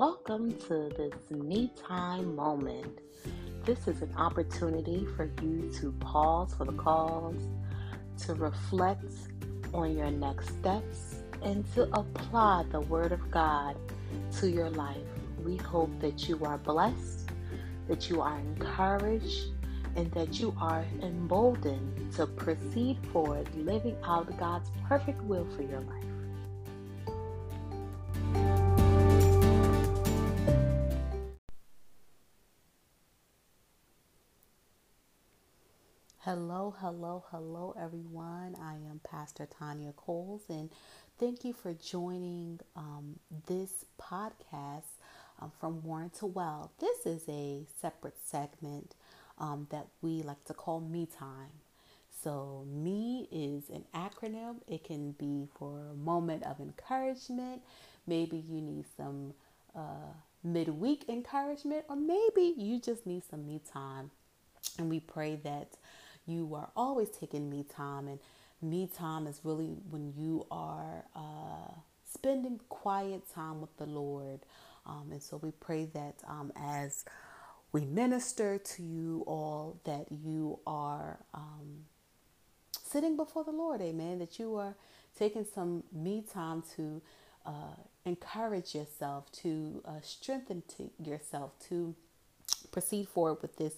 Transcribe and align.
Welcome 0.00 0.52
to 0.60 0.90
this 0.96 1.30
me 1.30 1.70
time 1.76 2.34
moment. 2.34 3.00
This 3.66 3.86
is 3.86 4.00
an 4.00 4.14
opportunity 4.16 5.06
for 5.14 5.30
you 5.42 5.70
to 5.78 5.92
pause 6.00 6.54
for 6.54 6.64
the 6.64 6.72
cause, 6.72 7.36
to 8.24 8.32
reflect 8.32 9.12
on 9.74 9.94
your 9.94 10.10
next 10.10 10.58
steps, 10.58 11.16
and 11.42 11.70
to 11.74 11.82
apply 11.92 12.64
the 12.70 12.80
Word 12.80 13.12
of 13.12 13.30
God 13.30 13.76
to 14.38 14.48
your 14.48 14.70
life. 14.70 14.96
We 15.44 15.58
hope 15.58 15.90
that 16.00 16.30
you 16.30 16.42
are 16.46 16.56
blessed, 16.56 17.28
that 17.86 18.08
you 18.08 18.22
are 18.22 18.38
encouraged, 18.38 19.48
and 19.96 20.10
that 20.12 20.40
you 20.40 20.56
are 20.58 20.86
emboldened 21.02 22.10
to 22.14 22.26
proceed 22.26 22.96
forward 23.12 23.54
living 23.54 23.98
out 24.02 24.34
God's 24.38 24.70
perfect 24.88 25.20
will 25.24 25.46
for 25.54 25.60
your 25.60 25.80
life. 25.80 26.09
Hello, 36.32 36.76
hello, 36.78 37.24
hello, 37.32 37.74
everyone. 37.76 38.54
I 38.62 38.74
am 38.74 39.00
Pastor 39.02 39.48
Tanya 39.58 39.90
Coles, 39.96 40.42
and 40.48 40.70
thank 41.18 41.44
you 41.44 41.52
for 41.52 41.72
joining 41.72 42.60
um, 42.76 43.18
this 43.48 43.84
podcast 44.00 44.84
um, 45.42 45.50
from 45.58 45.82
Warren 45.82 46.10
to 46.20 46.26
Well. 46.26 46.70
This 46.78 47.04
is 47.04 47.28
a 47.28 47.66
separate 47.80 48.14
segment 48.24 48.94
um, 49.40 49.66
that 49.72 49.88
we 50.02 50.22
like 50.22 50.44
to 50.44 50.54
call 50.54 50.78
Me 50.78 51.04
Time. 51.04 51.50
So, 52.22 52.64
me 52.72 53.26
is 53.32 53.68
an 53.68 53.84
acronym. 53.92 54.58
It 54.68 54.84
can 54.84 55.10
be 55.18 55.48
for 55.58 55.80
a 55.90 55.96
moment 55.96 56.44
of 56.44 56.60
encouragement. 56.60 57.60
Maybe 58.06 58.36
you 58.36 58.60
need 58.60 58.84
some 58.96 59.34
uh, 59.74 60.12
midweek 60.44 61.08
encouragement, 61.08 61.86
or 61.88 61.96
maybe 61.96 62.54
you 62.56 62.78
just 62.78 63.04
need 63.04 63.24
some 63.28 63.48
me 63.48 63.60
time. 63.72 64.12
And 64.78 64.88
we 64.88 65.00
pray 65.00 65.34
that 65.42 65.72
you 66.26 66.54
are 66.54 66.70
always 66.76 67.10
taking 67.10 67.50
me 67.50 67.64
time. 67.64 68.08
And 68.08 68.18
me 68.62 68.88
time 68.94 69.26
is 69.26 69.40
really 69.44 69.76
when 69.90 70.12
you 70.16 70.46
are 70.50 71.04
uh, 71.14 71.72
spending 72.12 72.60
quiet 72.68 73.22
time 73.34 73.60
with 73.60 73.76
the 73.76 73.86
Lord. 73.86 74.40
Um, 74.86 75.08
and 75.12 75.22
so 75.22 75.36
we 75.38 75.50
pray 75.52 75.86
that 75.94 76.16
um, 76.28 76.52
as 76.56 77.04
we 77.72 77.84
minister 77.84 78.58
to 78.58 78.82
you 78.82 79.24
all, 79.26 79.80
that 79.84 80.06
you 80.10 80.58
are 80.66 81.18
um, 81.34 81.84
sitting 82.82 83.16
before 83.16 83.44
the 83.44 83.52
Lord, 83.52 83.80
amen, 83.80 84.18
that 84.18 84.38
you 84.38 84.56
are 84.56 84.74
taking 85.16 85.44
some 85.44 85.84
me 85.92 86.24
time 86.32 86.62
to 86.76 87.00
uh, 87.46 87.76
encourage 88.04 88.74
yourself, 88.74 89.30
to 89.32 89.82
uh, 89.84 90.00
strengthen 90.02 90.62
to 90.76 90.90
yourself, 91.02 91.52
to 91.68 91.94
proceed 92.72 93.08
forward 93.08 93.38
with 93.42 93.56
this 93.56 93.74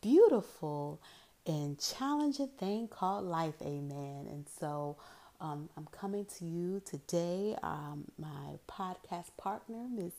beautiful 0.00 1.00
and 1.48 1.78
challenging 1.80 2.48
thing 2.58 2.88
called 2.88 3.24
life. 3.24 3.54
Amen. 3.62 4.26
And 4.30 4.46
so 4.60 4.96
um, 5.40 5.68
I'm 5.76 5.86
coming 5.90 6.26
to 6.38 6.44
you 6.44 6.82
today. 6.84 7.56
Um, 7.62 8.04
my 8.18 8.58
podcast 8.68 9.30
partner, 9.38 9.86
Ms. 9.90 10.12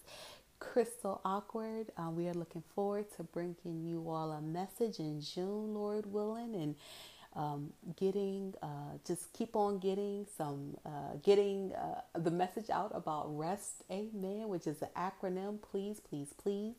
Crystal 0.59 1.21
Awkward. 1.23 1.91
Uh, 1.97 2.09
we 2.09 2.27
are 2.27 2.33
looking 2.33 2.63
forward 2.75 3.05
to 3.17 3.23
bringing 3.23 3.86
you 3.86 4.09
all 4.09 4.31
a 4.31 4.41
message 4.41 4.99
in 4.99 5.21
June, 5.21 5.73
Lord 5.73 6.11
willing, 6.11 6.55
and 6.55 6.75
um, 7.36 7.73
getting 7.95 8.55
uh, 8.64 8.97
just 9.05 9.31
keep 9.33 9.55
on 9.55 9.80
getting 9.80 10.25
some 10.38 10.77
uh, 10.86 11.16
getting 11.23 11.73
uh, 11.73 12.02
the 12.17 12.31
message 12.31 12.69
out 12.71 12.91
about 12.95 13.25
rest 13.38 13.83
amen 13.91 14.47
which 14.49 14.66
is 14.66 14.80
the 14.80 14.89
acronym 14.97 15.59
please 15.61 15.99
please 15.99 16.33
please 16.41 16.73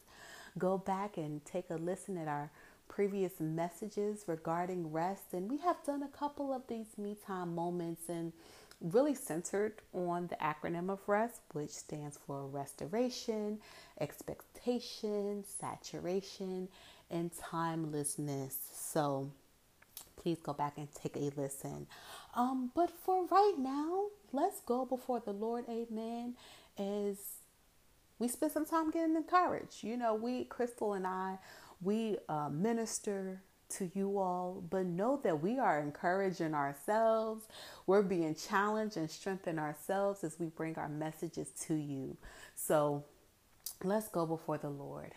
go 0.58 0.76
back 0.76 1.16
and 1.16 1.44
take 1.44 1.70
a 1.70 1.76
listen 1.76 2.18
at 2.18 2.26
our 2.28 2.50
previous 2.90 3.40
messages 3.40 4.24
regarding 4.26 4.92
rest. 4.92 5.32
And 5.32 5.48
we 5.50 5.58
have 5.58 5.82
done 5.86 6.02
a 6.02 6.08
couple 6.08 6.52
of 6.52 6.66
these 6.68 6.98
me 6.98 7.16
time 7.26 7.54
moments 7.54 8.08
and 8.08 8.32
really 8.80 9.14
centered 9.14 9.74
on 9.94 10.26
the 10.26 10.36
acronym 10.36 10.90
of 10.90 10.98
REST, 11.06 11.40
which 11.52 11.70
stands 11.70 12.18
for 12.26 12.46
restoration, 12.46 13.58
expectation, 14.00 15.44
saturation, 15.44 16.68
and 17.10 17.30
timelessness. 17.38 18.56
So 18.74 19.30
please 20.16 20.38
go 20.42 20.52
back 20.52 20.74
and 20.76 20.88
take 20.94 21.16
a 21.16 21.30
listen. 21.40 21.86
Um, 22.34 22.70
but 22.74 22.90
for 22.90 23.24
right 23.26 23.54
now, 23.58 24.06
let's 24.32 24.60
go 24.60 24.84
before 24.84 25.20
the 25.20 25.32
Lord, 25.32 25.64
amen, 25.68 26.34
as 26.78 27.16
we 28.18 28.28
spend 28.28 28.52
some 28.52 28.66
time 28.66 28.90
getting 28.90 29.16
encouraged. 29.16 29.82
You 29.82 29.96
know, 29.96 30.14
we, 30.14 30.44
Crystal 30.44 30.92
and 30.92 31.06
I, 31.06 31.38
we 31.82 32.18
uh, 32.28 32.48
minister 32.50 33.42
to 33.70 33.90
you 33.94 34.18
all, 34.18 34.62
but 34.68 34.84
know 34.86 35.20
that 35.22 35.40
we 35.40 35.58
are 35.58 35.80
encouraging 35.80 36.54
ourselves. 36.54 37.44
We're 37.86 38.02
being 38.02 38.34
challenged 38.34 38.96
and 38.96 39.10
strengthen 39.10 39.58
ourselves 39.58 40.24
as 40.24 40.38
we 40.38 40.46
bring 40.46 40.76
our 40.76 40.88
messages 40.88 41.50
to 41.66 41.74
you. 41.74 42.16
So 42.54 43.04
let's 43.82 44.08
go 44.08 44.26
before 44.26 44.58
the 44.58 44.70
Lord. 44.70 45.12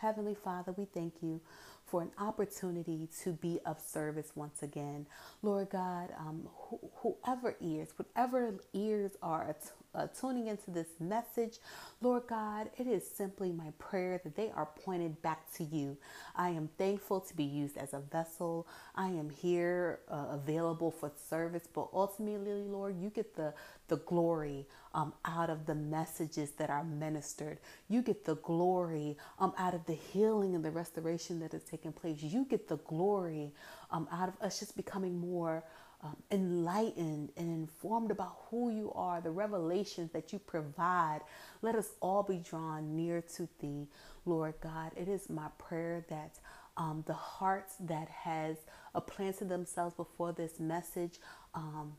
Heavenly 0.00 0.34
Father, 0.34 0.72
we 0.76 0.84
thank 0.84 1.14
you 1.22 1.40
for 1.86 2.02
an 2.02 2.10
opportunity 2.18 3.08
to 3.22 3.32
be 3.32 3.60
of 3.64 3.80
service 3.80 4.32
once 4.34 4.62
again. 4.62 5.06
Lord 5.42 5.70
God, 5.70 6.10
um, 6.18 6.48
whoever 6.96 7.56
ears, 7.60 7.88
whatever 7.96 8.54
ears 8.72 9.12
are 9.22 9.48
uh, 9.94 10.08
tuning 10.08 10.48
into 10.48 10.70
this 10.70 10.88
message, 11.00 11.58
Lord 12.00 12.24
God, 12.28 12.70
it 12.78 12.86
is 12.86 13.08
simply 13.08 13.52
my 13.52 13.72
prayer 13.78 14.20
that 14.24 14.36
they 14.36 14.50
are 14.54 14.68
pointed 14.84 15.20
back 15.22 15.52
to 15.54 15.64
you. 15.64 15.96
I 16.36 16.50
am 16.50 16.68
thankful 16.78 17.20
to 17.20 17.36
be 17.36 17.44
used 17.44 17.76
as 17.76 17.94
a 17.94 18.00
vessel. 18.00 18.66
I 18.94 19.08
am 19.08 19.30
here 19.30 20.00
uh, 20.10 20.26
available 20.32 20.90
for 20.90 21.12
service, 21.28 21.68
but 21.72 21.88
ultimately, 21.92 22.62
Lord, 22.62 22.96
you 23.00 23.10
get 23.10 23.36
the, 23.36 23.54
the 23.88 23.96
glory 23.98 24.66
um, 24.94 25.12
out 25.24 25.50
of 25.50 25.66
the 25.66 25.74
messages 25.74 26.52
that 26.52 26.70
are 26.70 26.84
ministered. 26.84 27.58
You 27.88 28.02
get 28.02 28.24
the 28.24 28.36
glory 28.36 29.16
um, 29.38 29.52
out 29.58 29.74
of 29.74 29.84
the 29.86 29.94
healing 29.94 30.54
and 30.54 30.64
the 30.64 30.70
restoration 30.70 31.40
that 31.40 31.54
is 31.54 31.62
taking 31.62 31.92
place. 31.92 32.22
You 32.22 32.44
get 32.44 32.68
the 32.68 32.78
glory 32.78 33.52
um, 33.90 34.08
out 34.12 34.28
of 34.28 34.40
us 34.40 34.60
just 34.60 34.76
becoming 34.76 35.18
more 35.18 35.64
um, 36.04 36.16
enlightened 36.30 37.32
and 37.36 37.50
informed 37.50 38.12
about 38.12 38.36
who 38.50 38.70
you 38.70 38.92
are, 38.94 39.22
the 39.22 39.32
revelations 39.32 40.12
that 40.12 40.32
you 40.32 40.38
provide. 40.38 41.22
Let 41.62 41.76
us 41.76 41.90
all 42.02 42.22
be 42.22 42.38
drawn 42.38 42.96
near 42.96 43.22
to 43.36 43.48
Thee, 43.60 43.88
Lord 44.26 44.54
God. 44.62 44.92
It 44.96 45.08
is 45.08 45.30
my 45.30 45.48
prayer 45.58 46.04
that 46.10 46.38
um, 46.76 47.04
the 47.06 47.14
hearts 47.14 47.74
that 47.80 48.08
has 48.08 48.58
uh, 48.94 49.00
planted 49.00 49.48
themselves 49.48 49.96
before 49.96 50.32
this 50.32 50.60
message 50.60 51.18
um, 51.54 51.94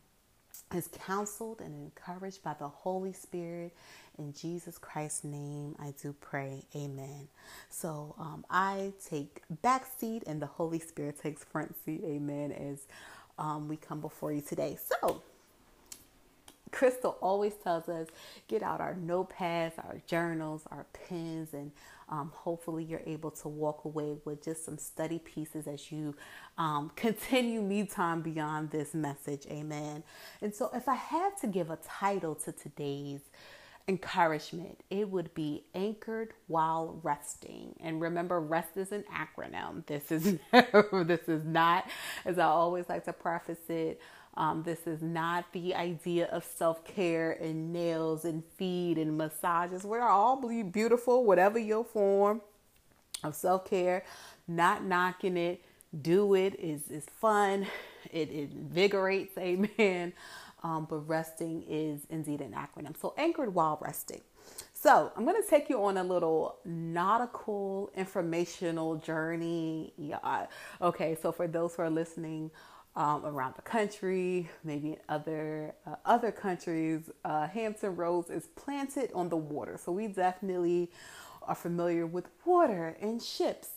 is 0.75 0.89
counseled 1.05 1.61
and 1.61 1.75
encouraged 1.75 2.43
by 2.43 2.55
the 2.59 2.67
Holy 2.67 3.13
Spirit. 3.13 3.75
In 4.19 4.33
Jesus 4.33 4.77
Christ's 4.77 5.25
name, 5.25 5.75
I 5.79 5.93
do 6.01 6.13
pray. 6.22 6.63
Amen. 6.75 7.27
So 7.69 8.16
um, 8.19 8.45
I 8.49 8.93
take 9.09 9.43
back 9.61 9.87
seat 9.99 10.23
and 10.27 10.41
the 10.41 10.47
Holy 10.47 10.79
Spirit 10.79 11.22
takes 11.22 11.43
front 11.43 11.75
seat. 11.85 12.01
Amen. 12.05 12.51
As 12.53 12.87
um, 13.38 13.68
we 13.68 13.78
come 13.78 14.01
before 14.01 14.31
you 14.31 14.41
today. 14.41 14.78
So, 15.01 15.22
Crystal 16.72 17.18
always 17.22 17.53
tells 17.53 17.88
us 17.88 18.07
get 18.47 18.62
out 18.62 18.81
our 18.81 18.96
notepads, 18.96 19.78
our 19.78 20.01
journals, 20.07 20.63
our 20.72 20.85
pens, 20.94 21.53
and 21.53 21.72
um, 22.09 22.31
hopefully 22.35 22.84
you're 22.84 23.01
able 23.06 23.31
to 23.31 23.47
walk 23.47 23.85
away 23.85 24.18
with 24.25 24.44
just 24.44 24.66
some 24.66 24.78
study 24.78 25.19
pieces 25.19 25.68
as 25.68 25.91
you 25.91 26.16
um, 26.57 26.91
continue 26.96 27.62
me 27.62 27.85
time 27.85 28.22
beyond 28.22 28.72
this 28.72 28.94
message. 28.94 29.46
Amen. 29.47 30.03
And 30.41 30.53
so, 30.53 30.70
if 30.73 30.90
I 30.90 30.96
had 30.96 31.38
to 31.41 31.47
give 31.47 31.70
a 31.70 31.78
title 31.78 32.35
to 32.35 32.52
today's 32.52 33.22
encouragement, 33.87 34.82
it 34.90 35.09
would 35.09 35.34
be 35.34 35.64
anchored 35.76 36.34
while 36.47 36.99
resting. 37.03 37.76
And 37.79 38.02
remember, 38.02 38.40
rest 38.41 38.78
is 38.78 38.91
an 38.91 39.03
acronym. 39.14 39.85
This 39.85 40.11
is 40.11 40.40
this 41.08 41.28
is 41.28 41.43
not, 41.46 41.87
as 42.26 42.40
I 42.40 42.46
always 42.46 42.90
like 42.90 43.05
to 43.05 43.14
preface 43.14 43.70
it. 43.70 44.02
Um, 44.37 44.64
this 44.64 44.85
is 44.85 45.02
not 45.02 45.46
the 45.53 45.76
idea 45.76 46.26
of 46.28 46.43
self 46.43 46.84
care 46.85 47.34
and 47.34 47.72
nails 47.72 48.26
and 48.26 48.43
feed 48.58 48.97
and 48.97 49.17
massages. 49.17 49.84
We're 49.84 50.02
all 50.02 50.38
beautiful, 50.64 51.23
whatever 51.23 51.59
your 51.59 51.85
form 51.85 52.41
of 53.23 53.35
self 53.35 53.66
care. 53.70 54.03
Not 54.47 54.84
knocking 54.84 55.38
it. 55.38 55.61
Do 56.02 56.34
it 56.34 56.59
is 56.59 56.90
is 56.90 57.05
fun. 57.20 57.67
It, 58.11 58.29
it 58.31 58.52
invigorates. 58.52 59.38
Amen 59.38 60.14
um, 60.66 60.88
but 60.90 60.97
resting 61.08 61.64
is 61.70 62.08
indeed 62.09 62.41
an 62.41 62.53
acronym. 62.53 63.00
So, 63.00 63.14
anchored 63.20 63.53
while 63.53 63.78
resting. 63.82 64.22
So, 64.73 65.12
I'm 65.16 65.23
going 65.23 65.41
to 65.41 65.47
take 65.47 65.70
you 65.70 65.84
on 65.84 65.97
a 65.97 66.03
little 66.03 66.58
nautical 66.66 67.91
informational 67.96 68.96
journey. 68.96 69.94
Yeah. 69.96 70.47
Okay, 70.82 71.16
so 71.22 71.32
for 71.32 71.47
those 71.47 71.76
who 71.76 71.84
are 71.84 71.90
listening 71.91 72.50
um, 72.96 73.26
around 73.26 73.53
the 73.56 73.62
country, 73.62 74.50
maybe 74.64 74.94
in 74.94 74.97
other 75.08 75.76
uh, 75.85 75.97
other 76.03 76.32
countries, 76.32 77.12
uh, 77.23 77.47
Hampton 77.47 77.96
Roads 77.96 78.32
is 78.32 78.47
planted 78.56 79.12
on 79.14 79.29
the 79.29 79.38
water. 79.38 79.78
So 79.78 79.91
we 79.91 80.08
definitely 80.08 80.91
are 81.44 81.56
familiar 81.56 82.08
with 82.08 82.28
water 82.44 82.97
and 83.00 83.22
ships 83.22 83.70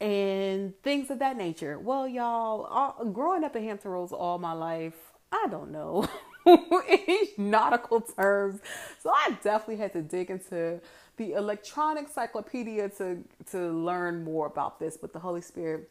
and 0.00 0.80
things 0.84 1.10
of 1.10 1.18
that 1.18 1.36
nature. 1.36 1.80
Well, 1.80 2.06
y'all, 2.06 2.62
all, 2.66 3.04
growing 3.06 3.42
up 3.42 3.56
in 3.56 3.64
Hampton 3.64 3.90
Roads 3.90 4.12
all 4.12 4.38
my 4.38 4.52
life, 4.52 4.94
I 5.32 5.46
don't 5.50 5.70
know 5.70 6.08
any 6.88 7.30
nautical 7.36 8.00
terms, 8.00 8.60
so 9.02 9.10
I 9.10 9.36
definitely 9.42 9.76
had 9.76 9.92
to 9.94 10.02
dig 10.02 10.30
into 10.30 10.80
the 11.16 11.32
electronic 11.32 12.04
encyclopedia 12.04 12.88
to 12.90 13.24
to 13.50 13.72
learn 13.72 14.24
more 14.24 14.46
about 14.46 14.80
this. 14.80 14.96
But 14.96 15.12
the 15.12 15.20
Holy 15.20 15.42
Spirit 15.42 15.90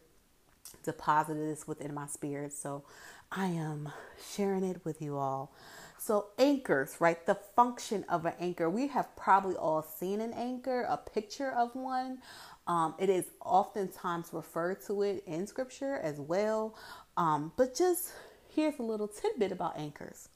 deposited 0.83 1.49
this 1.49 1.67
within 1.67 1.93
my 1.93 2.07
spirit. 2.07 2.53
So 2.53 2.83
I 3.31 3.47
am 3.47 3.91
sharing 4.33 4.63
it 4.63 4.83
with 4.85 5.01
you 5.01 5.17
all. 5.17 5.51
So, 5.99 6.27
anchors, 6.37 6.97
right? 6.99 7.25
The 7.25 7.35
function 7.55 8.05
of 8.07 8.25
an 8.25 8.33
anchor. 8.39 8.69
We 8.69 8.87
have 8.87 9.15
probably 9.17 9.55
all 9.55 9.83
seen 9.83 10.21
an 10.21 10.33
anchor, 10.33 10.83
a 10.83 10.97
picture 10.97 11.51
of 11.51 11.75
one. 11.75 12.19
Um, 12.67 12.95
it 12.99 13.09
is 13.09 13.25
oftentimes 13.43 14.29
referred 14.31 14.85
to 14.87 15.01
it 15.01 15.23
in 15.27 15.47
scripture 15.47 15.95
as 15.97 16.19
well. 16.19 16.75
Um, 17.17 17.51
but 17.57 17.75
just 17.75 18.13
here's 18.55 18.79
a 18.79 18.83
little 18.83 19.07
tidbit 19.07 19.51
about 19.51 19.77
anchors. 19.77 20.29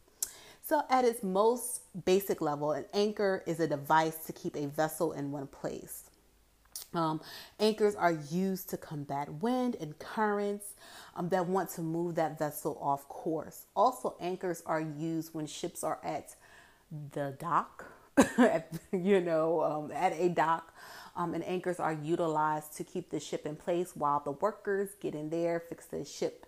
So, 0.71 0.83
at 0.89 1.03
its 1.03 1.21
most 1.21 1.81
basic 2.05 2.39
level, 2.39 2.71
an 2.71 2.85
anchor 2.93 3.43
is 3.45 3.59
a 3.59 3.67
device 3.67 4.15
to 4.19 4.31
keep 4.31 4.55
a 4.55 4.67
vessel 4.67 5.11
in 5.11 5.29
one 5.29 5.47
place. 5.47 6.09
Um, 6.93 7.19
anchors 7.59 7.93
are 7.93 8.13
used 8.13 8.69
to 8.69 8.77
combat 8.77 9.27
wind 9.41 9.75
and 9.81 9.99
currents 9.99 10.75
um, 11.17 11.27
that 11.27 11.45
want 11.45 11.71
to 11.71 11.81
move 11.81 12.15
that 12.15 12.39
vessel 12.39 12.79
off 12.81 13.05
course. 13.09 13.65
Also, 13.75 14.15
anchors 14.21 14.63
are 14.65 14.79
used 14.79 15.33
when 15.33 15.45
ships 15.45 15.83
are 15.83 15.99
at 16.05 16.37
the 17.11 17.35
dock, 17.37 17.87
at, 18.37 18.71
you 18.93 19.19
know, 19.19 19.61
um, 19.63 19.91
at 19.91 20.13
a 20.13 20.29
dock. 20.29 20.73
Um, 21.17 21.33
and 21.33 21.43
anchors 21.43 21.81
are 21.81 21.99
utilized 22.01 22.77
to 22.77 22.85
keep 22.85 23.09
the 23.09 23.19
ship 23.19 23.45
in 23.45 23.57
place 23.57 23.93
while 23.93 24.21
the 24.21 24.31
workers 24.31 24.91
get 25.01 25.15
in 25.15 25.31
there, 25.31 25.59
fix 25.59 25.87
the 25.87 26.05
ship 26.05 26.45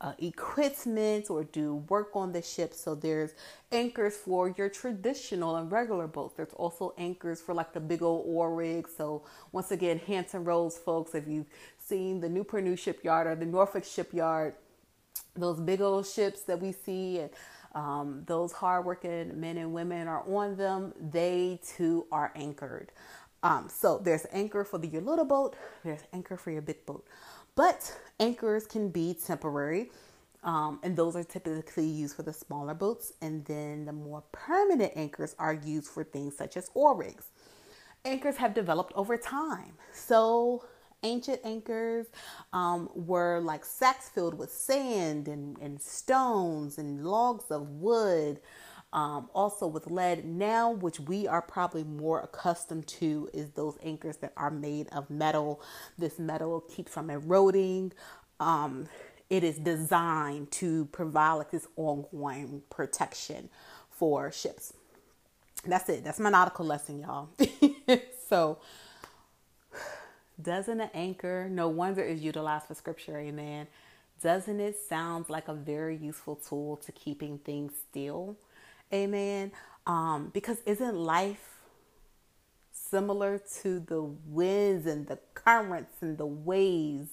uh, 0.00 0.12
equipment 0.18 1.30
or 1.30 1.44
do 1.44 1.76
work 1.88 2.10
on 2.14 2.32
the 2.32 2.42
ship. 2.42 2.74
So 2.74 2.94
there's 2.94 3.32
anchors 3.72 4.16
for 4.16 4.50
your 4.56 4.68
traditional 4.68 5.56
and 5.56 5.70
regular 5.70 6.06
boats. 6.06 6.34
There's 6.36 6.52
also 6.54 6.94
anchors 6.98 7.40
for 7.40 7.54
like 7.54 7.72
the 7.72 7.80
big 7.80 8.02
old 8.02 8.26
oil 8.28 8.48
rigs. 8.48 8.90
So 8.96 9.22
once 9.52 9.70
again, 9.70 9.98
Hampton 10.06 10.44
Roads 10.44 10.76
folks, 10.76 11.14
if 11.14 11.26
you've 11.26 11.46
seen 11.78 12.20
the 12.20 12.28
Newport 12.28 12.64
News 12.64 12.80
shipyard 12.80 13.26
or 13.26 13.34
the 13.34 13.46
Norfolk 13.46 13.84
shipyard, 13.84 14.54
those 15.36 15.60
big 15.60 15.80
old 15.80 16.06
ships 16.06 16.42
that 16.42 16.60
we 16.60 16.72
see 16.72 17.20
and 17.20 17.30
um, 17.74 18.22
those 18.26 18.52
hardworking 18.52 19.40
men 19.40 19.56
and 19.58 19.72
women 19.72 20.06
are 20.06 20.22
on 20.28 20.56
them. 20.56 20.92
They 21.00 21.60
too 21.76 22.06
are 22.12 22.32
anchored. 22.36 22.92
Um, 23.42 23.68
so 23.68 23.98
there's 23.98 24.26
anchor 24.32 24.64
for 24.64 24.78
the, 24.78 24.86
your 24.86 25.02
little 25.02 25.24
boat. 25.24 25.56
There's 25.84 26.00
anchor 26.12 26.36
for 26.36 26.50
your 26.50 26.62
big 26.62 26.86
boat. 26.86 27.06
But 27.56 27.98
anchors 28.18 28.66
can 28.66 28.88
be 28.88 29.14
temporary, 29.14 29.90
um, 30.42 30.80
and 30.82 30.96
those 30.96 31.16
are 31.16 31.24
typically 31.24 31.86
used 31.86 32.16
for 32.16 32.22
the 32.22 32.32
smaller 32.32 32.74
boats. 32.74 33.12
And 33.22 33.44
then 33.44 33.84
the 33.84 33.92
more 33.92 34.22
permanent 34.32 34.92
anchors 34.96 35.34
are 35.38 35.54
used 35.54 35.88
for 35.88 36.04
things 36.04 36.36
such 36.36 36.56
as 36.56 36.70
oil 36.76 36.94
rigs. 36.94 37.26
Anchors 38.04 38.36
have 38.36 38.54
developed 38.54 38.92
over 38.96 39.16
time. 39.16 39.74
So 39.92 40.64
ancient 41.04 41.40
anchors 41.44 42.06
um, 42.52 42.90
were 42.94 43.40
like 43.40 43.64
sacks 43.64 44.08
filled 44.08 44.34
with 44.34 44.50
sand 44.50 45.28
and, 45.28 45.56
and 45.58 45.80
stones 45.80 46.78
and 46.78 47.04
logs 47.04 47.50
of 47.50 47.68
wood 47.68 48.40
um, 48.94 49.28
also 49.34 49.66
with 49.66 49.88
lead 49.88 50.24
now, 50.24 50.70
which 50.70 51.00
we 51.00 51.26
are 51.26 51.42
probably 51.42 51.82
more 51.82 52.20
accustomed 52.20 52.86
to, 52.86 53.28
is 53.34 53.50
those 53.50 53.76
anchors 53.82 54.18
that 54.18 54.32
are 54.36 54.52
made 54.52 54.88
of 54.92 55.10
metal. 55.10 55.60
This 55.98 56.20
metal 56.20 56.60
keeps 56.60 56.92
from 56.92 57.10
eroding. 57.10 57.92
Um, 58.38 58.86
it 59.28 59.42
is 59.42 59.58
designed 59.58 60.52
to 60.52 60.84
provide 60.86 61.32
like 61.34 61.50
this 61.50 61.66
ongoing 61.76 62.62
protection 62.70 63.48
for 63.90 64.30
ships. 64.30 64.72
That's 65.66 65.88
it. 65.88 66.04
That's 66.04 66.20
my 66.20 66.30
nautical 66.30 66.64
lesson, 66.64 67.00
y'all. 67.00 67.30
so, 68.28 68.58
doesn't 70.40 70.80
an 70.80 70.90
anchor, 70.94 71.48
no 71.50 71.68
wonder 71.68 72.02
is 72.02 72.20
utilized 72.20 72.66
for 72.66 72.74
scripture, 72.74 73.18
amen. 73.18 73.66
Doesn't 74.22 74.60
it 74.60 74.78
sound 74.88 75.28
like 75.28 75.48
a 75.48 75.54
very 75.54 75.96
useful 75.96 76.36
tool 76.36 76.76
to 76.76 76.92
keeping 76.92 77.38
things 77.38 77.72
still? 77.90 78.36
Amen. 78.92 79.52
Um, 79.86 80.30
because 80.32 80.58
isn't 80.66 80.96
life 80.96 81.58
similar 82.72 83.40
to 83.62 83.80
the 83.80 84.02
winds 84.02 84.86
and 84.86 85.06
the 85.06 85.18
currents 85.34 85.94
and 86.00 86.18
the 86.18 86.26
waves? 86.26 87.10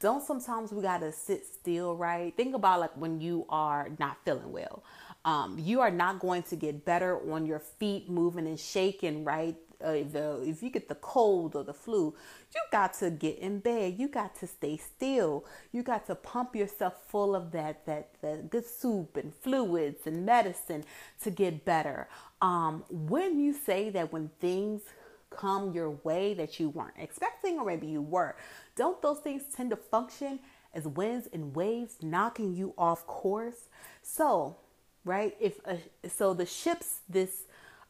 Don't 0.00 0.22
sometimes 0.22 0.72
we 0.72 0.82
gotta 0.82 1.10
sit 1.12 1.44
still, 1.46 1.96
right? 1.96 2.36
Think 2.36 2.54
about 2.54 2.80
like 2.80 2.96
when 2.96 3.20
you 3.20 3.46
are 3.48 3.90
not 3.98 4.18
feeling 4.24 4.52
well. 4.52 4.84
Um, 5.24 5.58
you 5.58 5.80
are 5.80 5.90
not 5.90 6.20
going 6.20 6.44
to 6.44 6.56
get 6.56 6.84
better 6.84 7.18
on 7.32 7.44
your 7.46 7.58
feet 7.58 8.08
moving 8.08 8.46
and 8.46 8.58
shaking, 8.58 9.24
right? 9.24 9.56
Uh, 9.82 9.92
the 9.92 10.42
if 10.44 10.62
you 10.62 10.70
get 10.70 10.88
the 10.88 10.94
cold 10.96 11.54
or 11.54 11.62
the 11.62 11.72
flu, 11.72 12.14
you 12.54 12.60
got 12.72 12.94
to 12.94 13.10
get 13.10 13.38
in 13.38 13.60
bed. 13.60 13.94
You 13.98 14.08
got 14.08 14.34
to 14.36 14.46
stay 14.46 14.76
still. 14.76 15.44
You 15.72 15.82
got 15.82 16.06
to 16.06 16.14
pump 16.14 16.56
yourself 16.56 16.94
full 17.08 17.36
of 17.36 17.52
that 17.52 17.86
that 17.86 18.10
that 18.20 18.50
good 18.50 18.66
soup 18.66 19.16
and 19.16 19.32
fluids 19.34 20.06
and 20.06 20.26
medicine 20.26 20.84
to 21.22 21.30
get 21.30 21.64
better. 21.64 22.08
Um, 22.42 22.84
when 22.90 23.38
you 23.38 23.52
say 23.52 23.90
that 23.90 24.12
when 24.12 24.30
things 24.40 24.82
come 25.30 25.72
your 25.72 25.90
way 25.90 26.34
that 26.34 26.58
you 26.58 26.70
weren't 26.70 26.96
expecting 26.98 27.58
or 27.58 27.66
maybe 27.66 27.86
you 27.86 28.02
were, 28.02 28.34
don't 28.76 29.00
those 29.02 29.18
things 29.18 29.42
tend 29.54 29.70
to 29.70 29.76
function 29.76 30.40
as 30.74 30.86
winds 30.86 31.28
and 31.32 31.54
waves 31.54 31.96
knocking 32.02 32.54
you 32.54 32.74
off 32.76 33.06
course? 33.06 33.68
So, 34.02 34.56
right, 35.04 35.36
if 35.40 35.60
uh, 35.64 35.76
so, 36.08 36.34
the 36.34 36.46
ships 36.46 37.00
this. 37.08 37.44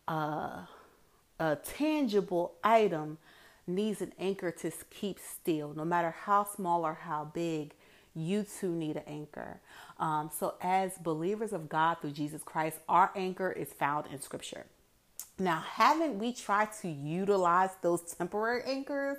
Uh, 0.06 0.64
a 1.38 1.56
tangible 1.56 2.54
item 2.62 3.18
needs 3.66 4.00
an 4.00 4.12
anchor 4.18 4.50
to 4.50 4.72
keep 4.90 5.18
still, 5.18 5.74
no 5.74 5.84
matter 5.84 6.14
how 6.24 6.44
small 6.44 6.84
or 6.84 6.94
how 6.94 7.30
big. 7.32 7.74
You 8.14 8.44
too 8.44 8.74
need 8.74 8.96
an 8.96 9.04
anchor. 9.06 9.60
Um, 10.00 10.30
so, 10.36 10.54
as 10.60 10.98
believers 10.98 11.52
of 11.52 11.68
God 11.68 11.98
through 12.00 12.12
Jesus 12.12 12.42
Christ, 12.42 12.78
our 12.88 13.12
anchor 13.14 13.52
is 13.52 13.72
found 13.72 14.06
in 14.12 14.20
Scripture. 14.20 14.66
Now, 15.38 15.60
haven't 15.60 16.18
we 16.18 16.32
tried 16.32 16.70
to 16.82 16.88
utilize 16.88 17.70
those 17.80 18.00
temporary 18.02 18.62
anchors? 18.66 19.18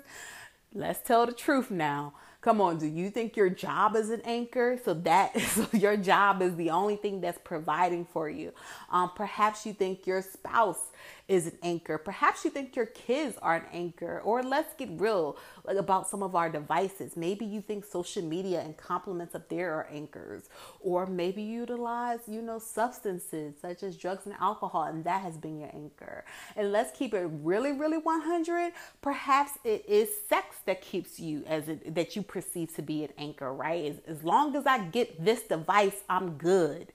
Let's 0.74 1.00
tell 1.00 1.24
the 1.24 1.32
truth 1.32 1.70
now. 1.70 2.12
Come 2.42 2.60
on, 2.60 2.78
do 2.78 2.86
you 2.86 3.10
think 3.10 3.36
your 3.36 3.50
job 3.50 3.96
is 3.96 4.10
an 4.10 4.22
anchor? 4.24 4.78
So 4.84 4.94
that 4.94 5.38
so 5.40 5.66
your 5.72 5.96
job 5.96 6.42
is 6.42 6.56
the 6.56 6.70
only 6.70 6.96
thing 6.96 7.20
that's 7.20 7.38
providing 7.42 8.04
for 8.04 8.28
you. 8.28 8.52
Um, 8.90 9.10
perhaps 9.14 9.66
you 9.66 9.72
think 9.72 10.06
your 10.06 10.22
spouse 10.22 10.89
is 11.28 11.46
an 11.46 11.58
anchor. 11.62 11.98
Perhaps 11.98 12.44
you 12.44 12.50
think 12.50 12.74
your 12.74 12.86
kids 12.86 13.38
are 13.40 13.56
an 13.56 13.64
anchor. 13.72 14.20
Or 14.24 14.42
let's 14.42 14.74
get 14.74 14.88
real 14.92 15.36
like, 15.64 15.76
about 15.76 16.08
some 16.08 16.22
of 16.22 16.34
our 16.34 16.50
devices. 16.50 17.16
Maybe 17.16 17.44
you 17.44 17.60
think 17.60 17.84
social 17.84 18.22
media 18.22 18.60
and 18.60 18.76
compliments 18.76 19.34
up 19.34 19.48
there 19.48 19.72
are 19.74 19.86
anchors. 19.92 20.48
Or 20.80 21.06
maybe 21.06 21.42
you 21.42 21.60
utilize, 21.60 22.20
you 22.26 22.42
know, 22.42 22.58
substances 22.58 23.54
such 23.60 23.82
as 23.82 23.96
drugs 23.96 24.26
and 24.26 24.34
alcohol, 24.40 24.84
and 24.84 25.04
that 25.04 25.22
has 25.22 25.36
been 25.36 25.58
your 25.60 25.70
anchor. 25.74 26.24
And 26.56 26.72
let's 26.72 26.96
keep 26.96 27.14
it 27.14 27.28
really, 27.42 27.72
really 27.72 27.98
100. 27.98 28.72
Perhaps 29.02 29.52
it 29.64 29.84
is 29.86 30.08
sex 30.28 30.56
that 30.66 30.80
keeps 30.80 31.20
you 31.20 31.44
as 31.46 31.68
it, 31.68 31.94
that 31.94 32.16
you 32.16 32.22
perceive 32.22 32.74
to 32.76 32.82
be 32.82 33.04
an 33.04 33.10
anchor, 33.18 33.52
right? 33.52 33.84
As, 33.84 33.96
as 34.06 34.24
long 34.24 34.56
as 34.56 34.66
I 34.66 34.78
get 34.86 35.24
this 35.24 35.42
device, 35.42 36.02
I'm 36.08 36.32
good. 36.38 36.92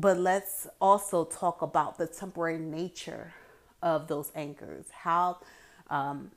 But 0.00 0.16
let's 0.16 0.68
also 0.80 1.24
talk 1.24 1.60
about 1.60 1.98
the 1.98 2.06
temporary 2.06 2.60
nature 2.60 3.34
of 3.82 4.06
those 4.06 4.30
anchors. 4.36 4.86
How 4.92 5.38
um, 5.90 6.30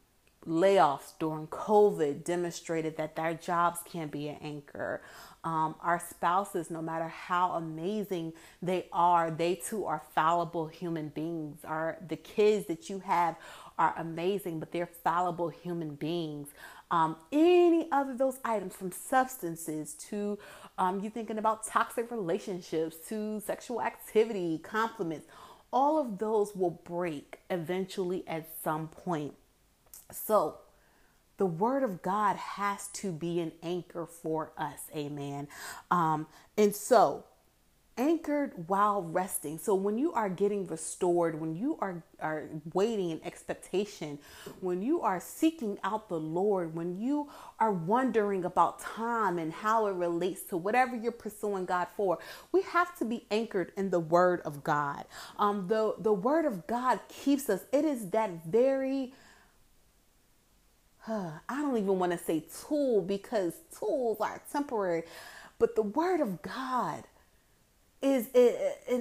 layoffs 0.47 1.13
during 1.19 1.45
COVID 1.45 2.23
demonstrated 2.23 2.97
that 2.97 3.15
their 3.15 3.35
jobs 3.35 3.81
can 3.85 4.07
be 4.07 4.29
an 4.29 4.37
anchor. 4.41 5.03
Um, 5.43 5.75
our 5.79 5.99
spouses, 5.99 6.71
no 6.71 6.81
matter 6.81 7.07
how 7.07 7.51
amazing 7.51 8.33
they 8.63 8.87
are, 8.91 9.29
they 9.29 9.53
too 9.53 9.85
are 9.85 10.01
fallible 10.15 10.65
human 10.65 11.09
beings. 11.09 11.59
Are 11.63 11.99
the 12.07 12.17
kids 12.17 12.65
that 12.65 12.89
you 12.89 12.97
have 13.01 13.35
are 13.77 13.93
amazing, 13.97 14.59
but 14.59 14.71
they're 14.71 14.89
fallible 15.03 15.49
human 15.49 15.93
beings. 15.93 16.47
Um, 16.91 17.15
any 17.31 17.88
other 17.91 18.13
those 18.15 18.39
items 18.45 18.75
from 18.75 18.91
substances 18.91 19.93
to 20.10 20.38
um, 20.77 21.00
you 21.00 21.10
thinking 21.10 21.38
about 21.38 21.65
toxic 21.65 22.12
relationships 22.12 22.98
to 23.07 23.39
sexual 23.39 23.81
activity, 23.81 24.60
compliments, 24.62 25.25
all 25.71 25.98
of 25.98 26.19
those 26.19 26.55
will 26.55 26.81
break 26.83 27.39
eventually 27.50 28.24
at 28.27 28.50
some 28.62 28.89
point. 28.89 29.33
So, 30.12 30.57
the 31.38 31.45
word 31.48 31.81
of 31.81 32.03
God 32.03 32.36
has 32.36 32.89
to 32.89 33.12
be 33.12 33.39
an 33.39 33.53
anchor 33.63 34.05
for 34.05 34.51
us. 34.57 34.81
Amen. 34.95 35.48
Um, 35.89 36.27
and 36.55 36.75
so 36.75 37.24
anchored 38.01 38.51
while 38.65 39.03
resting. 39.03 39.60
So 39.60 39.75
when 39.75 40.00
you 40.00 40.12
are 40.13 40.27
getting 40.27 40.65
restored, 40.65 41.39
when 41.39 41.55
you 41.55 41.77
are, 41.81 42.03
are 42.20 42.50
waiting 42.74 43.12
in 43.12 43.22
expectation, 43.24 44.17
when 44.60 44.81
you 44.81 45.01
are 45.01 45.20
seeking 45.20 45.77
out 45.84 46.10
the 46.10 46.20
Lord, 46.20 46.74
when 46.74 47.00
you 47.00 47.29
are 47.60 47.72
wondering 47.72 48.43
about 48.43 48.79
time 48.79 49.38
and 49.38 49.53
how 49.53 49.86
it 49.86 49.91
relates 49.93 50.41
to 50.46 50.58
whatever 50.58 50.96
you're 50.96 51.12
pursuing 51.12 51.65
God 51.65 51.89
for, 51.96 52.17
we 52.51 52.63
have 52.63 52.98
to 52.98 53.05
be 53.05 53.27
anchored 53.29 53.72
in 53.77 53.91
the 53.91 54.00
word 54.00 54.41
of 54.46 54.63
God. 54.63 55.05
Um, 55.38 55.67
the, 55.67 55.93
the 56.00 56.13
word 56.13 56.46
of 56.46 56.65
God 56.65 57.00
keeps 57.08 57.51
us. 57.51 57.62
It 57.72 57.86
is 57.86 58.10
that 58.10 58.46
very 58.46 59.13
I 61.08 61.39
don't 61.50 61.77
even 61.77 62.00
want 62.00 62.13
to 62.13 62.17
say 62.17 62.46
tool 62.67 63.01
because 63.01 63.53
tools 63.77 64.17
are 64.20 64.41
temporary, 64.51 65.03
but 65.60 65.75
the 65.75 65.84
word 65.84 66.20
of 66.22 66.41
God 66.41 67.03
is 68.01 68.27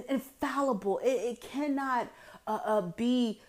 infallible. 0.08 1.00
It, 1.02 1.40
cannot 1.40 2.08
uh, 2.46 2.58
uh, 2.64 2.80
be 2.82 3.40